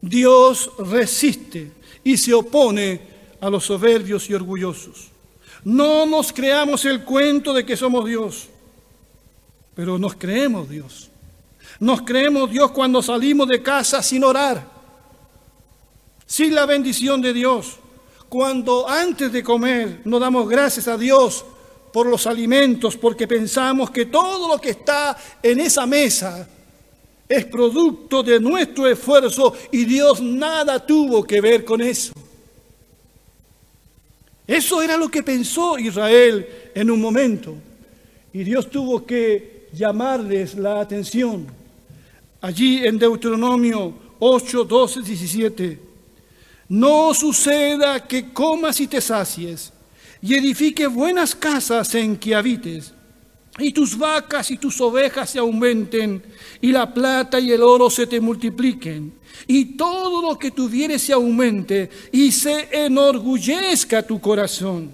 Dios 0.00 0.70
resiste 0.78 1.72
y 2.04 2.16
se 2.16 2.32
opone 2.32 3.00
a 3.40 3.50
los 3.50 3.64
soberbios 3.64 4.30
y 4.30 4.34
orgullosos. 4.34 5.08
No 5.64 6.06
nos 6.06 6.32
creamos 6.32 6.84
el 6.84 7.02
cuento 7.02 7.52
de 7.52 7.66
que 7.66 7.76
somos 7.76 8.04
Dios, 8.04 8.46
pero 9.74 9.98
nos 9.98 10.14
creemos 10.14 10.68
Dios. 10.68 11.10
Nos 11.80 12.02
creemos 12.02 12.52
Dios 12.52 12.70
cuando 12.70 13.02
salimos 13.02 13.48
de 13.48 13.64
casa 13.64 14.00
sin 14.00 14.22
orar, 14.22 14.64
sin 16.24 16.54
la 16.54 16.66
bendición 16.66 17.20
de 17.20 17.32
Dios. 17.32 17.78
Cuando 18.28 18.88
antes 18.88 19.32
de 19.32 19.42
comer 19.42 20.02
nos 20.04 20.20
damos 20.20 20.48
gracias 20.48 20.86
a 20.86 20.96
Dios 20.96 21.44
por 21.94 22.08
los 22.08 22.26
alimentos 22.26 22.96
porque 22.96 23.28
pensamos 23.28 23.88
que 23.88 24.06
todo 24.06 24.48
lo 24.48 24.60
que 24.60 24.70
está 24.70 25.16
en 25.40 25.60
esa 25.60 25.86
mesa 25.86 26.44
es 27.28 27.44
producto 27.44 28.20
de 28.20 28.40
nuestro 28.40 28.88
esfuerzo 28.88 29.54
y 29.70 29.84
Dios 29.84 30.20
nada 30.20 30.84
tuvo 30.84 31.22
que 31.22 31.40
ver 31.40 31.64
con 31.64 31.80
eso. 31.80 32.12
Eso 34.44 34.82
era 34.82 34.96
lo 34.96 35.08
que 35.08 35.22
pensó 35.22 35.78
Israel 35.78 36.72
en 36.74 36.90
un 36.90 37.00
momento. 37.00 37.54
Y 38.32 38.42
Dios 38.42 38.68
tuvo 38.68 39.06
que 39.06 39.68
llamarles 39.72 40.56
la 40.56 40.80
atención. 40.80 41.46
Allí 42.40 42.84
en 42.84 42.98
Deuteronomio 42.98 43.94
8, 44.18 44.64
12, 44.64 45.00
17. 45.00 45.80
No 46.70 47.14
suceda 47.14 48.04
que 48.04 48.32
comas 48.32 48.80
y 48.80 48.88
te 48.88 49.00
sacies 49.00 49.73
y 50.24 50.36
edifique 50.36 50.86
buenas 50.86 51.34
casas 51.34 51.94
en 51.94 52.16
que 52.16 52.34
habites 52.34 52.94
y 53.58 53.72
tus 53.72 53.98
vacas 53.98 54.50
y 54.50 54.56
tus 54.56 54.80
ovejas 54.80 55.30
se 55.30 55.38
aumenten, 55.38 56.22
y 56.60 56.72
la 56.72 56.92
plata 56.92 57.38
y 57.38 57.52
el 57.52 57.62
oro 57.62 57.88
se 57.88 58.06
te 58.06 58.20
multipliquen, 58.20 59.12
y 59.46 59.76
todo 59.76 60.22
lo 60.28 60.36
que 60.38 60.50
tuvieres 60.50 61.02
se 61.02 61.12
aumente, 61.12 61.88
y 62.10 62.32
se 62.32 62.68
enorgullezca 62.72 64.02
tu 64.02 64.20
corazón, 64.20 64.90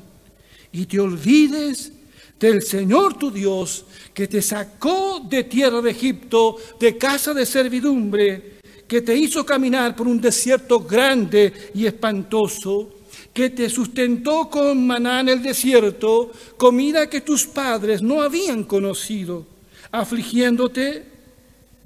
y 0.72 0.84
te 0.84 1.00
olvides 1.00 1.92
del 2.38 2.60
Señor 2.60 3.16
tu 3.16 3.30
Dios, 3.30 3.87
que 4.12 4.28
te 4.28 4.42
sacó 4.42 5.20
de 5.26 5.44
tierra 5.44 5.80
de 5.80 5.92
Egipto, 5.92 6.56
de 6.78 6.99
casa 6.99 7.32
de 7.32 7.46
servidumbre, 7.46 8.58
que 8.87 9.00
te 9.00 9.16
hizo 9.16 9.46
caminar 9.46 9.96
por 9.96 10.06
un 10.06 10.20
desierto 10.20 10.80
grande 10.80 11.70
y 11.72 11.87
espantoso, 11.87 13.00
que 13.32 13.50
te 13.50 13.70
sustentó 13.70 14.50
con 14.50 14.87
maná 14.87 15.20
en 15.20 15.28
el 15.28 15.42
desierto, 15.42 16.32
comida 16.56 17.08
que 17.08 17.20
tus 17.20 17.46
padres 17.46 18.02
no 18.02 18.22
habían 18.22 18.64
conocido, 18.64 19.46
afligiéndote 19.92 21.04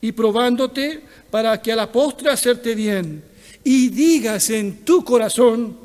y 0.01 0.13
probándote 0.13 1.03
para 1.31 1.61
que 1.61 1.73
a 1.73 1.77
la 1.77 1.91
postre 1.91 2.31
hacerte 2.31 2.75
bien. 2.75 3.23
Y 3.63 3.89
digas 3.89 4.51
en 4.51 4.85
tu 4.85 5.05
corazón, 5.05 5.77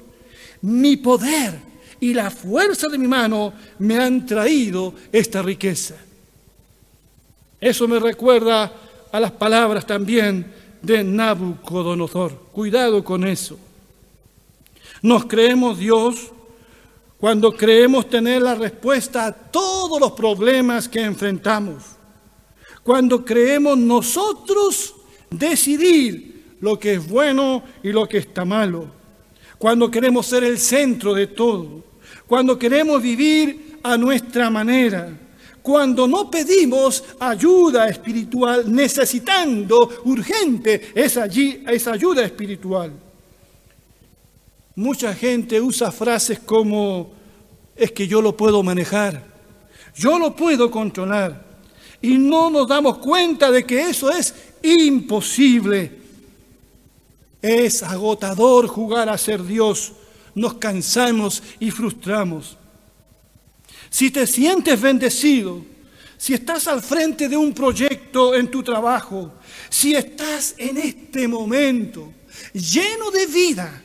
mi 0.62 0.98
poder 0.98 1.60
y 2.00 2.14
la 2.14 2.32
fuerza 2.32 2.88
de 2.88 2.98
mi 2.98 3.08
mano 3.08 3.54
me 3.80 3.98
han 3.98 4.26
traído 4.26 4.94
esta 5.12 5.42
riqueza. 5.42 5.96
Eso 7.60 7.88
me 7.88 8.00
recuerda 8.00 8.72
a 9.12 9.20
las 9.20 9.32
palabras 9.32 9.86
también 9.86 10.46
de 10.82 11.04
Nabucodonosor. 11.04 12.32
Cuidado 12.54 13.04
con 13.04 13.26
eso. 13.28 13.60
Nos 15.02 15.26
creemos 15.26 15.78
Dios 15.78 16.32
cuando 17.18 17.52
creemos 17.52 18.10
tener 18.10 18.42
la 18.42 18.56
respuesta 18.56 19.26
a 19.26 19.34
todos 19.34 20.00
los 20.00 20.14
problemas 20.14 20.88
que 20.88 21.02
enfrentamos. 21.02 21.84
Cuando 22.84 23.24
creemos 23.24 23.78
nosotros 23.78 24.96
decidir 25.30 26.56
lo 26.62 26.80
que 26.80 26.94
es 26.94 27.08
bueno 27.08 27.64
y 27.84 27.92
lo 27.92 28.08
que 28.08 28.20
está 28.20 28.46
malo. 28.46 28.88
Cuando 29.58 29.92
queremos 29.92 30.26
ser 30.26 30.44
el 30.44 30.58
centro 30.58 31.14
de 31.14 31.28
todo. 31.28 31.84
Cuando 32.26 32.58
queremos 32.58 33.02
vivir 33.02 33.80
a 33.84 33.98
nuestra 33.98 34.50
manera. 34.50 35.18
Cuando 35.62 36.08
no 36.08 36.32
pedimos 36.32 37.04
ayuda 37.20 37.90
espiritual 37.90 38.74
necesitando 38.74 40.02
urgente 40.06 40.92
esa, 40.96 41.26
esa 41.26 41.92
ayuda 41.92 42.24
espiritual. 42.24 43.09
Mucha 44.80 45.14
gente 45.14 45.60
usa 45.60 45.92
frases 45.92 46.40
como, 46.40 47.12
es 47.76 47.92
que 47.92 48.08
yo 48.08 48.22
lo 48.22 48.38
puedo 48.38 48.64
manejar, 48.64 49.26
yo 49.94 50.18
lo 50.18 50.34
puedo 50.34 50.72
controlar. 50.72 51.46
Y 52.02 52.18
no 52.18 52.50
nos 52.50 52.66
damos 52.66 53.00
cuenta 53.00 53.52
de 53.52 53.66
que 53.66 53.90
eso 53.90 54.10
es 54.10 54.34
imposible. 54.64 56.00
Es 57.42 57.84
agotador 57.84 58.68
jugar 58.68 59.10
a 59.10 59.18
ser 59.18 59.44
Dios. 59.44 59.92
Nos 60.34 60.54
cansamos 60.54 61.44
y 61.60 61.72
frustramos. 61.72 62.56
Si 63.90 64.12
te 64.12 64.26
sientes 64.26 64.80
bendecido, 64.80 65.62
si 66.18 66.36
estás 66.36 66.70
al 66.70 66.82
frente 66.82 67.28
de 67.28 67.36
un 67.36 67.54
proyecto 67.54 68.34
en 68.34 68.50
tu 68.50 68.64
trabajo, 68.64 69.34
si 69.70 69.94
estás 69.94 70.56
en 70.58 70.78
este 70.78 71.28
momento 71.28 72.14
lleno 72.54 73.12
de 73.12 73.26
vida, 73.26 73.84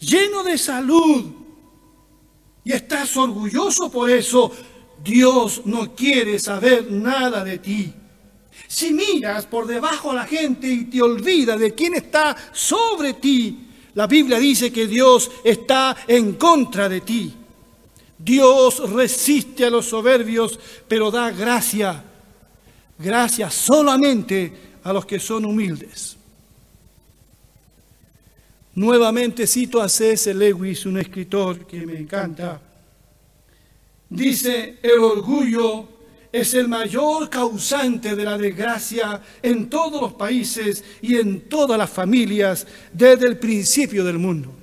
lleno 0.00 0.42
de 0.42 0.58
salud, 0.58 1.24
y 2.64 2.72
estás 2.72 3.16
orgulloso 3.16 3.90
por 3.90 4.10
eso, 4.10 4.52
Dios 5.02 5.62
no 5.64 5.94
quiere 5.94 6.38
saber 6.38 6.90
nada 6.90 7.42
de 7.42 7.58
ti. 7.58 7.92
Si 8.66 8.92
miras 8.92 9.46
por 9.46 9.66
debajo 9.66 10.10
a 10.10 10.14
la 10.14 10.26
gente 10.26 10.66
y 10.66 10.84
te 10.84 11.00
olvidas 11.00 11.58
de 11.58 11.74
quién 11.74 11.94
está 11.94 12.36
sobre 12.52 13.14
ti, 13.14 13.68
la 13.94 14.06
Biblia 14.06 14.38
dice 14.38 14.70
que 14.70 14.86
Dios 14.86 15.30
está 15.42 15.96
en 16.06 16.34
contra 16.34 16.88
de 16.88 17.00
ti. 17.00 17.34
Dios 18.18 18.90
resiste 18.90 19.64
a 19.64 19.70
los 19.70 19.86
soberbios, 19.86 20.60
pero 20.86 21.10
da 21.10 21.30
gracia, 21.30 22.04
gracia 22.98 23.50
solamente 23.50 24.52
a 24.84 24.92
los 24.92 25.06
que 25.06 25.18
son 25.18 25.46
humildes. 25.46 26.17
Nuevamente 28.78 29.44
cito 29.48 29.82
a 29.82 29.88
C.S. 29.88 30.32
Lewis, 30.32 30.86
un 30.86 30.98
escritor 30.98 31.66
que 31.66 31.84
me 31.84 31.98
encanta. 31.98 32.60
Dice, 34.08 34.78
el 34.80 35.00
orgullo 35.00 35.88
es 36.30 36.54
el 36.54 36.68
mayor 36.68 37.28
causante 37.28 38.14
de 38.14 38.24
la 38.24 38.38
desgracia 38.38 39.20
en 39.42 39.68
todos 39.68 40.00
los 40.00 40.12
países 40.12 40.84
y 41.02 41.16
en 41.16 41.48
todas 41.48 41.76
las 41.76 41.90
familias 41.90 42.68
desde 42.92 43.26
el 43.26 43.36
principio 43.36 44.04
del 44.04 44.20
mundo. 44.20 44.54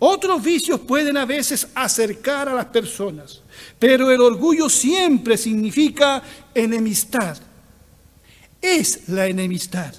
Otros 0.00 0.42
vicios 0.42 0.80
pueden 0.80 1.16
a 1.16 1.24
veces 1.24 1.68
acercar 1.76 2.48
a 2.48 2.54
las 2.54 2.66
personas, 2.66 3.44
pero 3.78 4.10
el 4.10 4.20
orgullo 4.20 4.68
siempre 4.68 5.36
significa 5.36 6.24
enemistad. 6.52 7.38
Es 8.60 9.08
la 9.08 9.28
enemistad. 9.28 9.94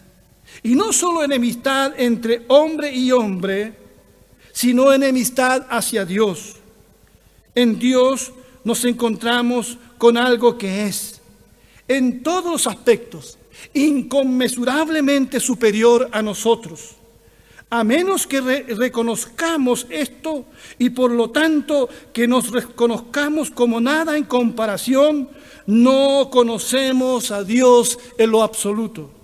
Y 0.63 0.75
no 0.75 0.91
solo 0.91 1.23
enemistad 1.23 1.93
entre 1.97 2.43
hombre 2.47 2.91
y 2.93 3.11
hombre, 3.11 3.73
sino 4.51 4.91
enemistad 4.91 5.65
hacia 5.69 6.05
Dios. 6.05 6.55
En 7.55 7.79
Dios 7.79 8.33
nos 8.63 8.83
encontramos 8.85 9.77
con 9.97 10.17
algo 10.17 10.57
que 10.57 10.85
es, 10.85 11.21
en 11.87 12.23
todos 12.23 12.51
los 12.51 12.67
aspectos, 12.67 13.37
inconmensurablemente 13.73 15.39
superior 15.39 16.09
a 16.11 16.21
nosotros. 16.21 16.95
A 17.71 17.83
menos 17.83 18.25
que 18.25 18.41
reconozcamos 18.41 19.85
esto 19.89 20.45
y 20.79 20.89
por 20.89 21.11
lo 21.11 21.29
tanto 21.29 21.87
que 22.11 22.27
nos 22.27 22.49
reconozcamos 22.49 23.51
como 23.51 23.79
nada 23.79 24.17
en 24.17 24.23
comparación, 24.23 25.29
no 25.67 26.29
conocemos 26.31 27.29
a 27.29 27.43
Dios 27.43 27.99
en 28.17 28.31
lo 28.31 28.41
absoluto. 28.41 29.18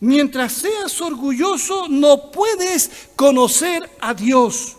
Mientras 0.00 0.52
seas 0.52 1.00
orgulloso, 1.00 1.88
no 1.88 2.30
puedes 2.30 2.90
conocer 3.16 3.88
a 4.00 4.14
Dios. 4.14 4.76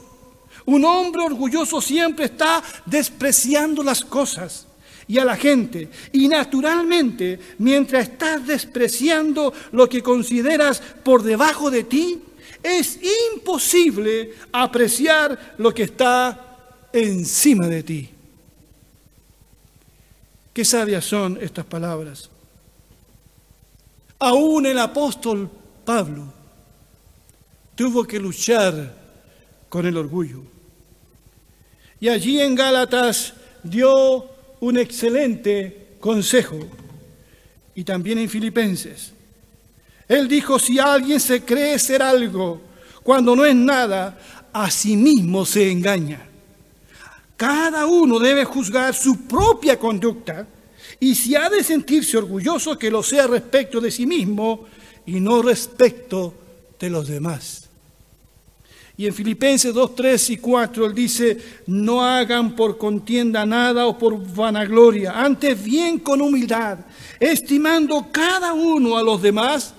Un 0.65 0.85
hombre 0.85 1.23
orgulloso 1.23 1.81
siempre 1.81 2.25
está 2.25 2.61
despreciando 2.85 3.83
las 3.83 4.03
cosas 4.03 4.67
y 5.07 5.17
a 5.17 5.25
la 5.25 5.37
gente. 5.37 5.89
Y 6.11 6.27
naturalmente, 6.27 7.39
mientras 7.57 8.09
estás 8.09 8.45
despreciando 8.45 9.53
lo 9.71 9.87
que 9.87 10.03
consideras 10.03 10.81
por 11.03 11.23
debajo 11.23 11.71
de 11.71 11.83
ti, 11.83 12.21
es 12.61 12.99
imposible 13.33 14.33
apreciar 14.51 15.55
lo 15.57 15.73
que 15.73 15.83
está 15.83 16.87
encima 16.91 17.67
de 17.67 17.83
ti. 17.83 18.09
Qué 20.53 20.65
sabias 20.65 21.05
son 21.05 21.37
estas 21.41 21.65
palabras. 21.65 22.29
Aún 24.19 24.65
el 24.65 24.79
apóstol 24.79 25.49
Pablo 25.85 26.25
tuvo 27.75 28.03
que 28.03 28.19
luchar 28.19 28.95
con 29.69 29.85
el 29.85 29.97
orgullo. 29.97 30.41
Y 31.99 32.09
allí 32.09 32.39
en 32.41 32.55
Gálatas 32.55 33.33
dio 33.63 34.25
un 34.59 34.77
excelente 34.77 35.97
consejo. 35.99 36.57
Y 37.75 37.83
también 37.83 38.17
en 38.17 38.29
Filipenses. 38.29 39.13
Él 40.07 40.27
dijo, 40.27 40.57
si 40.57 40.79
alguien 40.79 41.19
se 41.19 41.43
cree 41.43 41.77
ser 41.77 42.01
algo 42.01 42.61
cuando 43.03 43.35
no 43.35 43.45
es 43.45 43.55
nada, 43.55 44.17
a 44.51 44.71
sí 44.71 44.95
mismo 44.97 45.45
se 45.45 45.71
engaña. 45.71 46.27
Cada 47.35 47.85
uno 47.85 48.17
debe 48.17 48.45
juzgar 48.45 48.95
su 48.95 49.27
propia 49.27 49.77
conducta 49.77 50.47
y 50.99 51.15
si 51.15 51.35
ha 51.35 51.49
de 51.49 51.63
sentirse 51.63 52.17
orgulloso, 52.17 52.77
que 52.77 52.91
lo 52.91 53.03
sea 53.03 53.27
respecto 53.27 53.79
de 53.79 53.91
sí 53.91 54.05
mismo 54.05 54.65
y 55.05 55.19
no 55.19 55.41
respecto 55.41 56.33
de 56.79 56.89
los 56.89 57.07
demás. 57.07 57.67
Y 58.99 59.05
en 59.05 59.13
Filipenses 59.13 59.71
2, 59.75 59.93
3 59.93 60.29
y 60.31 60.37
4 60.37 60.85
él 60.87 60.95
dice, 60.95 61.37
no 61.67 62.03
hagan 62.03 62.55
por 62.55 62.79
contienda 62.79 63.45
nada 63.45 63.85
o 63.85 63.95
por 63.95 64.17
vanagloria, 64.33 65.23
antes 65.23 65.63
bien 65.63 65.99
con 65.99 66.19
humildad, 66.19 66.79
estimando 67.19 68.07
cada 68.11 68.53
uno 68.53 68.97
a 68.97 69.03
los 69.03 69.21
demás 69.21 69.75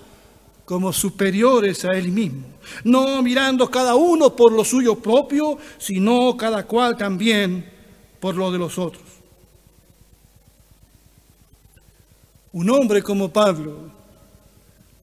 como 0.65 0.93
superiores 0.93 1.85
a 1.85 1.99
él 1.99 2.13
mismo, 2.13 2.45
no 2.85 3.21
mirando 3.21 3.69
cada 3.69 3.97
uno 3.97 4.37
por 4.37 4.53
lo 4.53 4.65
suyo 4.65 4.95
propio, 4.95 5.59
sino 5.79 6.37
cada 6.37 6.65
cual 6.65 6.97
también 6.97 7.69
por 8.21 8.37
lo 8.37 8.53
de 8.53 8.59
los 8.59 8.79
otros. 8.79 9.08
Un 12.59 12.69
hombre 12.71 13.05
como 13.05 13.33
Pablo 13.33 13.89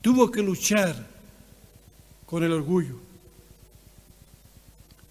tuvo 0.01 0.29
que 0.29 0.41
luchar 0.41 0.93
con 2.25 2.43
el 2.43 2.51
orgullo. 2.51 2.97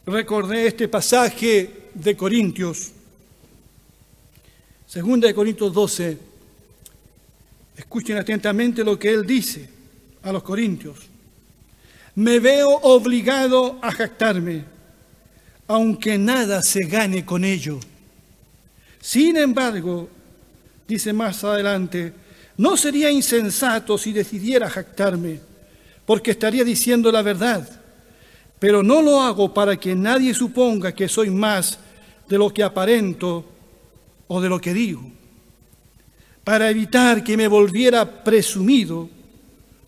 Recordé 0.05 0.67
este 0.67 0.87
pasaje 0.89 1.89
de 1.95 2.15
Corintios, 2.15 2.93
segunda 4.87 5.27
de 5.27 5.35
Corintios 5.35 5.73
12. 5.73 6.19
Escuchen 7.79 8.19
atentamente 8.19 8.85
lo 8.85 8.99
que 8.99 9.09
él 9.09 9.27
dice 9.27 9.67
a 10.23 10.31
los 10.31 10.43
corintios. 10.43 10.99
Me 12.15 12.41
veo 12.41 12.69
obligado 12.69 13.79
a 13.81 13.91
jactarme, 13.91 14.67
aunque 15.67 16.19
nada 16.19 16.63
se 16.63 16.85
gane 16.85 17.25
con 17.25 17.43
ello. 17.43 17.81
Sin 19.01 19.39
embargo, 19.39 20.11
dice 20.87 21.15
más 21.15 21.43
adelante, 21.43 22.24
no 22.57 22.77
sería 22.77 23.11
insensato 23.11 23.99
si 23.99 24.13
decidiera 24.13 24.71
jactarme, 24.71 25.41
porque 26.07 26.33
estaría 26.33 26.65
diciendo 26.65 27.11
la 27.11 27.23
verdad, 27.23 27.69
pero 28.59 28.83
no 28.83 29.03
lo 29.03 29.21
hago 29.21 29.53
para 29.53 29.77
que 29.77 29.95
nadie 29.95 30.33
suponga 30.35 30.93
que 30.93 31.09
soy 31.09 31.31
más 31.31 31.79
de 32.29 32.39
lo 32.39 32.53
que 32.53 32.63
aparento 32.63 33.45
o 34.29 34.41
de 34.41 34.49
lo 34.49 34.61
que 34.61 34.73
digo. 34.73 35.03
Para 36.45 36.71
evitar 36.71 37.25
que 37.25 37.37
me 37.37 37.49
volviera 37.49 38.23
presumido 38.23 39.09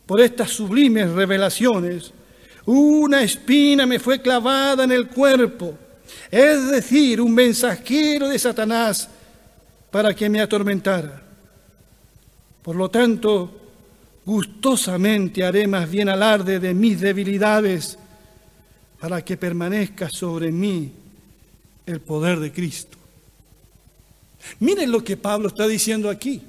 por 0.06 0.20
estas 0.20 0.50
sublimes 0.50 1.10
revelaciones, 1.10 2.12
una 2.64 3.22
espina 3.22 3.86
me 3.86 3.98
fue 3.98 4.20
clavada 4.20 4.84
en 4.84 4.92
el 4.92 5.08
cuerpo, 5.08 5.78
es 6.30 6.70
decir, 6.70 7.20
un 7.20 7.32
mensajero 7.34 8.28
de 8.28 8.38
Satanás 8.38 9.08
para 9.90 10.14
que 10.14 10.28
me 10.28 10.40
atormentara. 10.40 11.25
Por 12.66 12.74
lo 12.74 12.88
tanto, 12.88 13.48
gustosamente 14.24 15.44
haré 15.44 15.68
más 15.68 15.88
bien 15.88 16.08
alarde 16.08 16.58
de 16.58 16.74
mis 16.74 17.00
debilidades 17.00 17.96
para 18.98 19.24
que 19.24 19.36
permanezca 19.36 20.10
sobre 20.10 20.50
mí 20.50 20.90
el 21.86 22.00
poder 22.00 22.40
de 22.40 22.50
Cristo. 22.50 22.98
Miren 24.58 24.90
lo 24.90 25.04
que 25.04 25.16
Pablo 25.16 25.46
está 25.46 25.68
diciendo 25.68 26.10
aquí. 26.10 26.42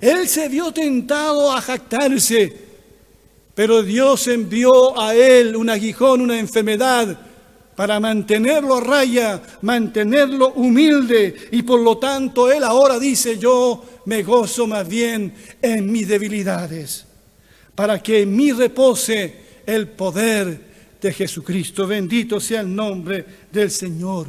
Él 0.00 0.28
se 0.28 0.48
vio 0.48 0.70
tentado 0.70 1.50
a 1.50 1.60
jactarse, 1.60 2.56
pero 3.52 3.82
Dios 3.82 4.28
envió 4.28 5.00
a 5.00 5.16
él 5.16 5.56
un 5.56 5.68
aguijón, 5.68 6.20
una 6.20 6.38
enfermedad, 6.38 7.18
para 7.74 7.98
mantenerlo 7.98 8.76
a 8.76 8.80
raya, 8.82 9.42
mantenerlo 9.62 10.52
humilde, 10.52 11.48
y 11.50 11.62
por 11.62 11.80
lo 11.80 11.98
tanto 11.98 12.52
él 12.52 12.62
ahora 12.62 13.00
dice, 13.00 13.36
yo 13.36 13.82
me 14.10 14.24
gozo 14.24 14.66
más 14.66 14.88
bien 14.88 15.32
en 15.62 15.92
mis 15.92 16.08
debilidades, 16.08 17.04
para 17.76 18.02
que 18.02 18.22
en 18.22 18.34
mí 18.34 18.50
repose 18.50 19.62
el 19.64 19.86
poder 19.86 20.98
de 21.00 21.12
Jesucristo. 21.12 21.86
Bendito 21.86 22.40
sea 22.40 22.62
el 22.62 22.74
nombre 22.74 23.24
del 23.52 23.70
Señor. 23.70 24.26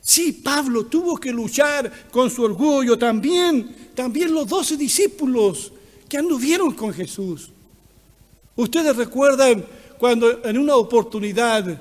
Sí, 0.00 0.32
Pablo 0.32 0.86
tuvo 0.86 1.16
que 1.16 1.30
luchar 1.30 2.08
con 2.10 2.28
su 2.28 2.42
orgullo, 2.42 2.98
también, 2.98 3.92
también 3.94 4.34
los 4.34 4.48
doce 4.48 4.76
discípulos 4.76 5.72
que 6.08 6.18
anduvieron 6.18 6.72
con 6.72 6.92
Jesús. 6.92 7.52
Ustedes 8.56 8.96
recuerdan 8.96 9.64
cuando 9.96 10.44
en 10.44 10.58
una 10.58 10.74
oportunidad 10.74 11.80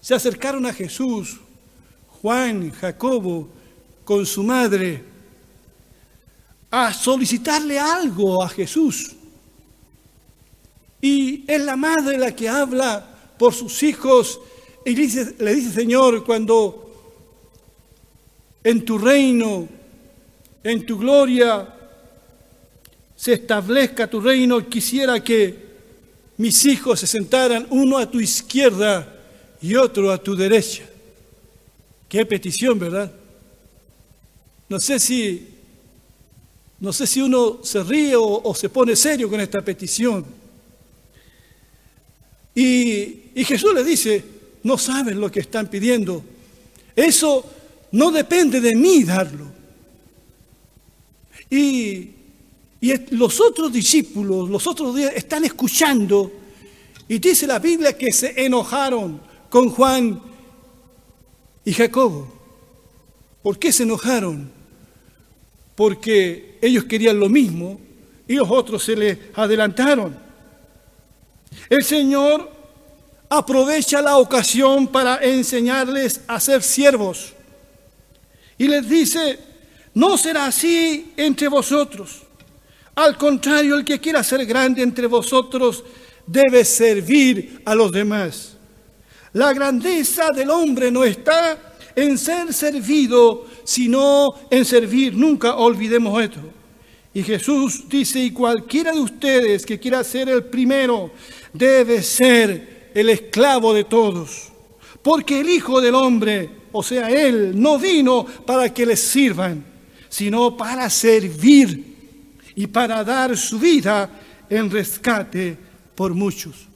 se 0.00 0.12
acercaron 0.12 0.66
a 0.66 0.72
Jesús, 0.72 1.38
Juan, 2.20 2.72
Jacobo, 2.72 3.48
con 4.04 4.26
su 4.26 4.42
madre, 4.42 5.09
a 6.70 6.92
solicitarle 6.92 7.78
algo 7.78 8.42
a 8.42 8.48
Jesús. 8.48 9.12
Y 11.00 11.44
es 11.46 11.60
la 11.60 11.76
madre 11.76 12.18
la 12.18 12.34
que 12.34 12.48
habla 12.48 13.06
por 13.38 13.54
sus 13.54 13.82
hijos 13.82 14.40
y 14.84 14.94
le 14.94 15.02
dice, 15.02 15.34
le 15.38 15.54
dice, 15.54 15.72
Señor, 15.72 16.24
cuando 16.24 16.90
en 18.62 18.84
tu 18.84 18.98
reino, 18.98 19.68
en 20.62 20.86
tu 20.86 20.98
gloria, 20.98 21.74
se 23.16 23.34
establezca 23.34 24.08
tu 24.08 24.20
reino, 24.20 24.66
quisiera 24.68 25.22
que 25.22 25.70
mis 26.36 26.64
hijos 26.64 27.00
se 27.00 27.06
sentaran 27.06 27.66
uno 27.70 27.98
a 27.98 28.10
tu 28.10 28.20
izquierda 28.20 29.20
y 29.60 29.74
otro 29.74 30.10
a 30.10 30.18
tu 30.18 30.34
derecha. 30.34 30.84
Qué 32.08 32.24
petición, 32.24 32.78
¿verdad? 32.78 33.12
No 34.68 34.80
sé 34.80 34.98
si 34.98 35.48
no 36.80 36.94
sé 36.94 37.06
si 37.06 37.20
uno 37.20 37.58
se 37.62 37.82
ríe 37.82 38.14
o, 38.16 38.54
se 38.54 38.70
pone 38.70 38.96
serio 38.96 39.28
con 39.28 39.38
esta 39.38 39.62
petición. 39.62 40.24
Y, 42.54 43.44
Jesús 43.44 43.74
le 43.74 43.84
dice, 43.84 44.24
no 44.62 44.78
saben 44.78 45.20
lo 45.20 45.30
que 45.30 45.40
están 45.40 45.68
pidiendo. 45.68 46.24
Eso 46.96 47.44
no 47.92 48.10
depende 48.10 48.60
de 48.60 48.74
mí 48.74 49.04
darlo. 49.04 49.46
Y, 51.50 52.10
y 52.80 53.14
los 53.14 53.40
otros 53.40 53.72
discípulos, 53.72 54.48
los 54.48 54.66
otros 54.66 54.96
días 54.96 55.12
están 55.14 55.44
escuchando 55.44 56.32
y 57.08 57.18
dice 57.18 57.46
la 57.46 57.58
Biblia 57.58 57.96
que 57.96 58.12
se 58.12 58.32
enojaron 58.42 59.20
con 59.50 59.68
Juan 59.68 60.22
y 61.64 61.72
Jacobo. 61.72 62.32
¿Por 63.42 63.58
qué 63.58 63.72
se 63.72 63.82
enojaron? 63.82 64.50
Porque 65.74 66.49
ellos 66.60 66.84
querían 66.84 67.18
lo 67.18 67.28
mismo 67.28 67.80
y 68.26 68.34
los 68.34 68.50
otros 68.50 68.84
se 68.84 68.96
les 68.96 69.18
adelantaron. 69.34 70.16
El 71.68 71.82
Señor 71.84 72.50
aprovecha 73.28 74.02
la 74.02 74.18
ocasión 74.18 74.88
para 74.88 75.16
enseñarles 75.22 76.20
a 76.26 76.38
ser 76.40 76.62
siervos. 76.62 77.32
Y 78.58 78.68
les 78.68 78.88
dice, 78.88 79.38
no 79.94 80.18
será 80.18 80.46
así 80.46 81.12
entre 81.16 81.48
vosotros. 81.48 82.22
Al 82.94 83.16
contrario, 83.16 83.76
el 83.76 83.84
que 83.84 84.00
quiera 84.00 84.22
ser 84.22 84.44
grande 84.44 84.82
entre 84.82 85.06
vosotros 85.06 85.84
debe 86.26 86.64
servir 86.64 87.62
a 87.64 87.74
los 87.74 87.90
demás. 87.90 88.56
La 89.32 89.52
grandeza 89.52 90.28
del 90.34 90.50
hombre 90.50 90.90
no 90.90 91.04
está 91.04 91.74
en 91.94 92.18
ser 92.18 92.52
servido, 92.52 93.46
sino 93.70 94.34
en 94.50 94.64
servir. 94.64 95.14
Nunca 95.14 95.54
olvidemos 95.54 96.20
esto. 96.20 96.40
Y 97.14 97.22
Jesús 97.22 97.88
dice, 97.88 98.18
y 98.18 98.32
cualquiera 98.32 98.90
de 98.90 98.98
ustedes 98.98 99.64
que 99.64 99.78
quiera 99.78 100.02
ser 100.02 100.28
el 100.28 100.42
primero, 100.42 101.12
debe 101.52 102.02
ser 102.02 102.90
el 102.92 103.08
esclavo 103.10 103.72
de 103.72 103.84
todos. 103.84 104.48
Porque 105.02 105.38
el 105.38 105.50
Hijo 105.50 105.80
del 105.80 105.94
Hombre, 105.94 106.50
o 106.72 106.82
sea, 106.82 107.10
Él, 107.10 107.52
no 107.54 107.78
vino 107.78 108.26
para 108.44 108.74
que 108.74 108.84
les 108.84 109.00
sirvan, 109.00 109.64
sino 110.08 110.56
para 110.56 110.90
servir 110.90 111.94
y 112.56 112.66
para 112.66 113.04
dar 113.04 113.36
su 113.36 113.60
vida 113.60 114.10
en 114.48 114.68
rescate 114.68 115.56
por 115.94 116.12
muchos. 116.12 116.69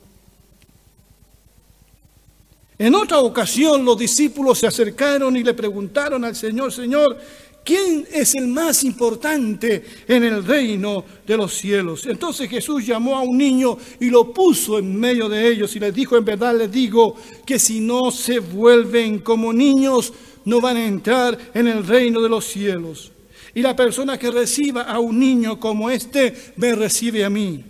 En 2.78 2.94
otra 2.94 3.20
ocasión 3.20 3.84
los 3.84 3.96
discípulos 3.96 4.58
se 4.58 4.66
acercaron 4.66 5.36
y 5.36 5.44
le 5.44 5.54
preguntaron 5.54 6.24
al 6.24 6.34
Señor, 6.34 6.72
Señor, 6.72 7.18
¿Quién 7.64 8.06
es 8.12 8.34
el 8.34 8.46
más 8.48 8.84
importante 8.84 9.82
en 10.06 10.22
el 10.22 10.44
reino 10.44 11.02
de 11.26 11.34
los 11.34 11.54
cielos? 11.54 12.04
Entonces 12.04 12.50
Jesús 12.50 12.84
llamó 12.84 13.16
a 13.16 13.22
un 13.22 13.38
niño 13.38 13.78
y 13.98 14.10
lo 14.10 14.34
puso 14.34 14.78
en 14.78 14.94
medio 14.94 15.30
de 15.30 15.48
ellos 15.48 15.74
y 15.74 15.80
les 15.80 15.94
dijo, 15.94 16.14
en 16.18 16.26
verdad 16.26 16.54
les 16.54 16.70
digo 16.70 17.16
que 17.46 17.58
si 17.58 17.80
no 17.80 18.10
se 18.10 18.38
vuelven 18.38 19.20
como 19.20 19.50
niños, 19.50 20.12
no 20.44 20.60
van 20.60 20.76
a 20.76 20.84
entrar 20.84 21.38
en 21.54 21.66
el 21.66 21.86
reino 21.86 22.20
de 22.20 22.28
los 22.28 22.44
cielos. 22.44 23.12
Y 23.54 23.62
la 23.62 23.74
persona 23.74 24.18
que 24.18 24.30
reciba 24.30 24.82
a 24.82 24.98
un 24.98 25.18
niño 25.18 25.58
como 25.58 25.88
este, 25.88 26.34
me 26.56 26.74
recibe 26.74 27.24
a 27.24 27.30
mí. 27.30 27.64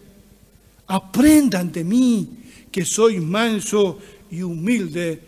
Aprendan 0.88 1.70
de 1.70 1.84
mí 1.84 2.28
que 2.72 2.84
soy 2.84 3.20
manso 3.20 4.00
y 4.34 4.42
humilde 4.42 5.20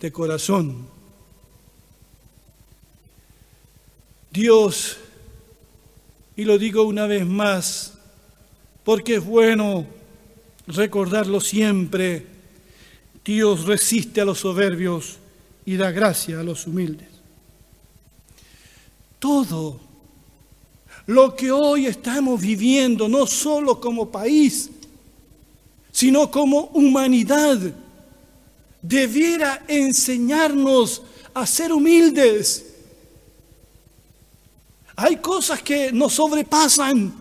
de 0.00 0.12
corazón 0.12 0.94
Dios, 4.34 4.96
y 6.34 6.42
lo 6.42 6.58
digo 6.58 6.82
una 6.82 7.06
vez 7.06 7.24
más, 7.24 7.94
porque 8.82 9.14
es 9.14 9.24
bueno 9.24 9.86
recordarlo 10.66 11.40
siempre, 11.40 12.26
Dios 13.24 13.64
resiste 13.64 14.20
a 14.20 14.24
los 14.24 14.40
soberbios 14.40 15.18
y 15.64 15.76
da 15.76 15.92
gracia 15.92 16.40
a 16.40 16.42
los 16.42 16.66
humildes. 16.66 17.06
Todo 19.20 19.78
lo 21.06 21.36
que 21.36 21.52
hoy 21.52 21.86
estamos 21.86 22.40
viviendo, 22.40 23.08
no 23.08 23.28
solo 23.28 23.80
como 23.80 24.10
país, 24.10 24.68
sino 25.92 26.28
como 26.28 26.70
humanidad, 26.74 27.72
debiera 28.84 29.64
enseñarnos 29.66 31.00
a 31.32 31.46
ser 31.46 31.72
humildes. 31.72 32.66
Hay 34.94 35.16
cosas 35.16 35.62
que 35.62 35.90
nos 35.90 36.12
sobrepasan. 36.12 37.12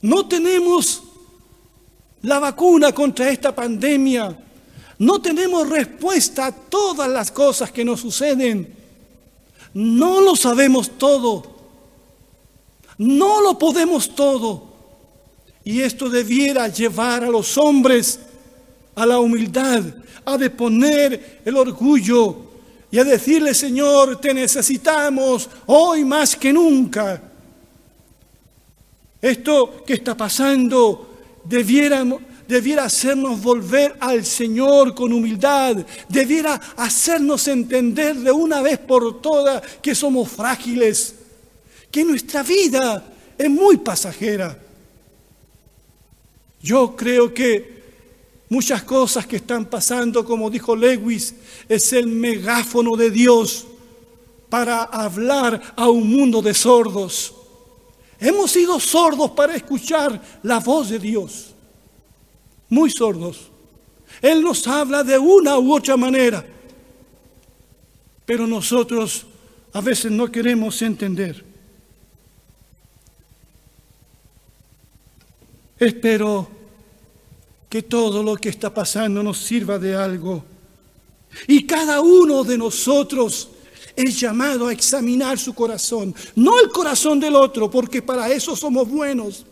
No 0.00 0.26
tenemos 0.26 1.04
la 2.22 2.40
vacuna 2.40 2.92
contra 2.92 3.30
esta 3.30 3.54
pandemia. 3.54 4.36
No 4.98 5.22
tenemos 5.22 5.68
respuesta 5.68 6.46
a 6.46 6.52
todas 6.52 7.08
las 7.08 7.30
cosas 7.30 7.70
que 7.70 7.84
nos 7.84 8.00
suceden. 8.00 8.74
No 9.72 10.20
lo 10.20 10.34
sabemos 10.34 10.98
todo. 10.98 11.44
No 12.98 13.40
lo 13.40 13.56
podemos 13.56 14.12
todo. 14.16 14.64
Y 15.62 15.80
esto 15.80 16.10
debiera 16.10 16.66
llevar 16.66 17.22
a 17.22 17.30
los 17.30 17.56
hombres 17.56 18.18
a 18.94 19.06
la 19.06 19.18
humildad, 19.18 19.82
a 20.24 20.36
deponer 20.36 21.40
el 21.44 21.56
orgullo 21.56 22.52
y 22.90 22.98
a 22.98 23.04
decirle, 23.04 23.54
Señor, 23.54 24.20
te 24.20 24.34
necesitamos 24.34 25.48
hoy 25.66 26.04
más 26.04 26.36
que 26.36 26.52
nunca. 26.52 27.22
Esto 29.20 29.82
que 29.86 29.94
está 29.94 30.16
pasando 30.16 31.16
debiera, 31.44 32.04
debiera 32.46 32.84
hacernos 32.84 33.40
volver 33.40 33.96
al 34.00 34.24
Señor 34.24 34.94
con 34.94 35.12
humildad, 35.12 35.76
debiera 36.08 36.60
hacernos 36.76 37.48
entender 37.48 38.16
de 38.16 38.30
una 38.30 38.60
vez 38.60 38.78
por 38.78 39.22
todas 39.22 39.62
que 39.80 39.94
somos 39.94 40.28
frágiles, 40.28 41.14
que 41.90 42.04
nuestra 42.04 42.42
vida 42.42 43.04
es 43.38 43.48
muy 43.48 43.78
pasajera. 43.78 44.58
Yo 46.60 46.94
creo 46.94 47.32
que 47.32 47.81
muchas 48.52 48.82
cosas 48.82 49.26
que 49.26 49.36
están 49.36 49.64
pasando, 49.64 50.26
como 50.26 50.50
dijo 50.50 50.76
Lewis, 50.76 51.34
es 51.66 51.90
el 51.94 52.06
megáfono 52.06 52.96
de 52.96 53.10
Dios 53.10 53.66
para 54.50 54.82
hablar 54.82 55.72
a 55.74 55.88
un 55.88 56.06
mundo 56.06 56.42
de 56.42 56.52
sordos. 56.52 57.34
Hemos 58.20 58.50
sido 58.50 58.78
sordos 58.78 59.30
para 59.30 59.56
escuchar 59.56 60.20
la 60.42 60.60
voz 60.60 60.90
de 60.90 60.98
Dios 60.98 61.54
muy 62.68 62.90
sordos. 62.90 63.50
Él 64.20 64.42
nos 64.42 64.66
habla 64.68 65.02
de 65.02 65.18
una 65.18 65.58
u 65.58 65.74
otra 65.74 65.96
manera, 65.96 66.44
pero 68.26 68.46
nosotros 68.46 69.24
a 69.72 69.80
veces 69.80 70.12
no 70.12 70.30
queremos 70.30 70.82
entender. 70.82 71.42
Espero 75.78 76.61
que 77.72 77.82
todo 77.82 78.22
lo 78.22 78.36
que 78.36 78.50
está 78.50 78.68
pasando 78.68 79.22
nos 79.22 79.38
sirva 79.38 79.78
de 79.78 79.96
algo. 79.96 80.44
Y 81.48 81.64
cada 81.64 82.02
uno 82.02 82.44
de 82.44 82.58
nosotros 82.58 83.48
es 83.96 84.20
llamado 84.20 84.66
a 84.66 84.74
examinar 84.74 85.38
su 85.38 85.54
corazón, 85.54 86.14
no 86.36 86.60
el 86.60 86.68
corazón 86.68 87.18
del 87.18 87.34
otro, 87.34 87.70
porque 87.70 88.02
para 88.02 88.28
eso 88.28 88.54
somos 88.54 88.86
buenos, 88.86 89.46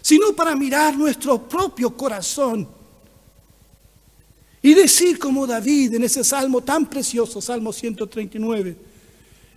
sino 0.00 0.32
para 0.32 0.56
mirar 0.56 0.98
nuestro 0.98 1.40
propio 1.40 1.96
corazón 1.96 2.66
y 4.60 4.74
decir 4.74 5.16
como 5.20 5.46
David 5.46 5.94
en 5.94 6.02
ese 6.02 6.24
salmo 6.24 6.62
tan 6.62 6.90
precioso, 6.90 7.40
Salmo 7.40 7.72
139, 7.72 8.76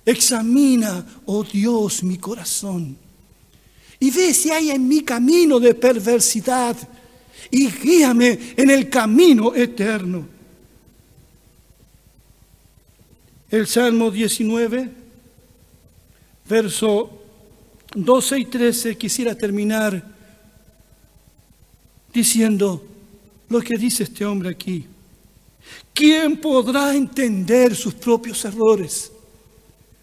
examina, 0.06 1.04
oh 1.26 1.44
Dios, 1.44 2.04
mi 2.04 2.20
corazón 2.20 3.00
y 4.00 4.12
ve 4.12 4.34
si 4.34 4.52
hay 4.52 4.72
en 4.72 4.88
mi 4.88 5.02
camino 5.02 5.60
de 5.60 5.74
perversidad 5.74 6.76
y 7.56 7.72
guíame 7.72 8.38
en 8.58 8.70
el 8.70 8.90
camino 8.90 9.56
eterno. 9.56 10.28
El 13.50 13.66
Salmo 13.66 14.12
19, 14.12 14.92
verso 16.50 17.18
12 17.96 18.40
y 18.40 18.46
13, 18.46 18.98
quisiera 18.98 19.36
terminar 19.36 20.04
diciendo 22.14 22.86
lo 23.48 23.62
que 23.62 23.78
dice 23.78 24.04
este 24.04 24.26
hombre 24.26 24.50
aquí. 24.50 24.86
¿Quién 25.94 26.42
podrá 26.42 26.94
entender 26.94 27.74
sus 27.74 27.94
propios 27.94 28.44
errores? 28.44 29.14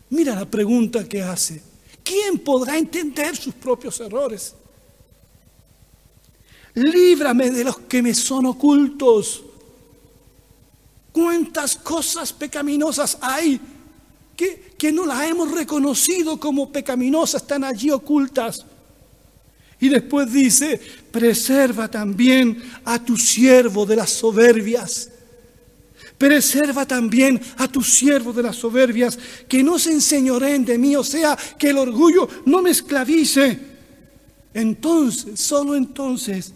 Mira 0.09 0.35
la 0.35 0.47
pregunta 0.47 1.07
que 1.07 1.21
hace. 1.21 1.63
¿Quién 2.03 2.39
podrá 2.39 2.79
entender 2.79 3.37
sus 3.37 3.53
propios 3.53 4.01
errores? 4.01 4.55
Líbrame 6.75 7.51
de 7.51 7.65
los 7.65 7.79
que 7.81 8.03
me 8.03 8.15
son 8.15 8.47
ocultos. 8.47 9.43
¿Cuántas 11.13 11.77
cosas 11.77 12.33
pecaminosas 12.33 13.19
hay 13.21 13.61
que, 14.35 14.73
que 14.79 14.91
no 14.91 15.05
las 15.05 15.29
hemos 15.29 15.51
reconocido 15.53 16.41
como 16.41 16.73
pecaminosas, 16.73 17.43
están 17.43 17.65
allí 17.65 17.91
ocultas? 17.91 18.65
Y 19.79 19.89
después 19.89 20.33
dice, 20.33 20.81
preserva 21.11 21.91
también 21.91 22.63
a 22.85 23.05
tu 23.05 23.19
siervo 23.19 23.85
de 23.85 23.97
las 23.97 24.11
soberbias. 24.11 25.11
Preserva 26.17 26.87
también 26.87 27.41
a 27.57 27.67
tu 27.67 27.83
siervo 27.83 28.33
de 28.33 28.45
las 28.45 28.57
soberbias, 28.57 29.19
que 29.49 29.63
no 29.63 29.79
se 29.79 29.91
enseñoreen 29.91 30.65
de 30.65 30.79
mí, 30.79 30.95
o 30.95 31.03
sea, 31.03 31.37
que 31.59 31.71
el 31.71 31.79
orgullo 31.79 32.29
no 32.47 32.63
me 32.63 32.71
esclavice. 32.71 33.59
Entonces, 34.55 35.41
solo 35.41 35.75
entonces, 35.75 36.53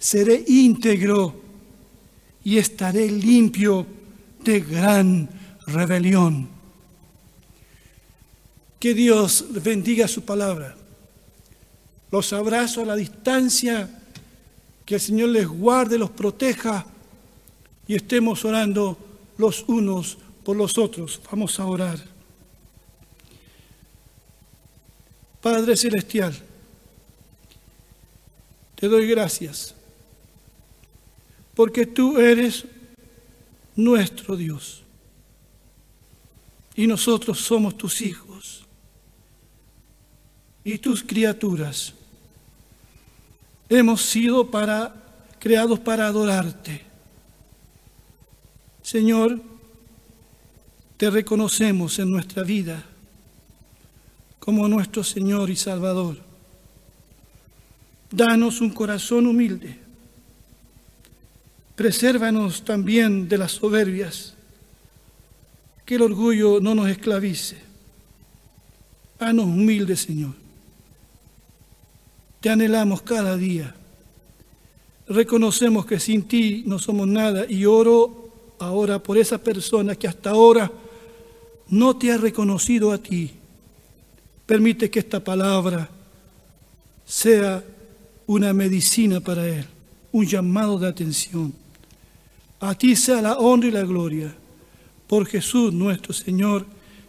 seré 0.00 0.42
íntegro 0.48 1.34
y 2.42 2.56
estaré 2.56 3.08
limpio 3.10 3.86
de 4.42 4.60
gran 4.60 5.28
rebelión. 5.66 6.48
Que 8.80 8.94
Dios 8.94 9.44
bendiga 9.62 10.08
su 10.08 10.22
palabra. 10.22 10.74
Los 12.10 12.32
abrazo 12.32 12.80
a 12.80 12.86
la 12.86 12.96
distancia. 12.96 13.98
Que 14.86 14.94
el 14.94 15.00
Señor 15.00 15.28
les 15.28 15.46
guarde, 15.46 15.98
los 15.98 16.10
proteja 16.10 16.84
y 17.86 17.94
estemos 17.94 18.44
orando 18.44 18.98
los 19.36 19.64
unos 19.68 20.18
por 20.42 20.56
los 20.56 20.78
otros. 20.78 21.20
Vamos 21.30 21.60
a 21.60 21.66
orar. 21.66 22.00
Padre 25.42 25.76
Celestial, 25.76 26.34
te 28.74 28.88
doy 28.88 29.06
gracias 29.06 29.74
porque 31.60 31.84
tú 31.84 32.16
eres 32.16 32.64
nuestro 33.76 34.34
Dios 34.34 34.82
y 36.74 36.86
nosotros 36.86 37.38
somos 37.38 37.76
tus 37.76 38.00
hijos 38.00 38.64
y 40.64 40.78
tus 40.78 41.02
criaturas 41.02 41.92
hemos 43.68 44.00
sido 44.00 44.50
para, 44.50 44.94
creados 45.38 45.78
para 45.78 46.06
adorarte. 46.06 46.80
Señor, 48.80 49.38
te 50.96 51.10
reconocemos 51.10 51.98
en 51.98 52.10
nuestra 52.10 52.42
vida 52.42 52.82
como 54.38 54.66
nuestro 54.66 55.04
Señor 55.04 55.50
y 55.50 55.56
Salvador. 55.56 56.16
Danos 58.10 58.62
un 58.62 58.70
corazón 58.70 59.26
humilde. 59.26 59.89
Presérvanos 61.80 62.62
también 62.62 63.26
de 63.26 63.38
las 63.38 63.52
soberbias. 63.52 64.34
Que 65.86 65.94
el 65.94 66.02
orgullo 66.02 66.60
no 66.60 66.74
nos 66.74 66.90
esclavice. 66.90 67.56
Danos 69.18 69.46
humildes, 69.46 70.00
Señor. 70.00 70.34
Te 72.40 72.50
anhelamos 72.50 73.00
cada 73.00 73.34
día. 73.34 73.74
Reconocemos 75.08 75.86
que 75.86 75.98
sin 75.98 76.24
ti 76.24 76.64
no 76.66 76.78
somos 76.78 77.08
nada 77.08 77.46
y 77.48 77.64
oro 77.64 78.28
ahora 78.58 79.02
por 79.02 79.16
esa 79.16 79.38
persona 79.38 79.94
que 79.94 80.06
hasta 80.06 80.28
ahora 80.28 80.70
no 81.68 81.96
te 81.96 82.12
ha 82.12 82.18
reconocido 82.18 82.92
a 82.92 82.98
ti. 82.98 83.30
Permite 84.44 84.90
que 84.90 84.98
esta 84.98 85.24
palabra 85.24 85.88
sea 87.06 87.64
una 88.26 88.52
medicina 88.52 89.20
para 89.20 89.48
él, 89.48 89.64
un 90.12 90.26
llamado 90.26 90.78
de 90.78 90.86
atención. 90.86 91.69
A 92.60 92.74
ti 92.74 92.94
sea 92.94 93.22
la 93.22 93.38
honra 93.38 93.68
y 93.68 93.72
la 93.72 93.82
gloria 93.82 94.34
por 95.06 95.26
Jesús 95.26 95.72
nuestro 95.72 96.12
Señor, 96.12 96.66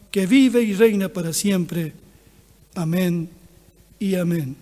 que 0.09 0.25
vive 0.25 0.61
y 0.63 0.73
reina 0.73 1.09
para 1.09 1.33
siempre. 1.33 1.93
Amén 2.73 3.29
y 3.99 4.15
amén. 4.15 4.55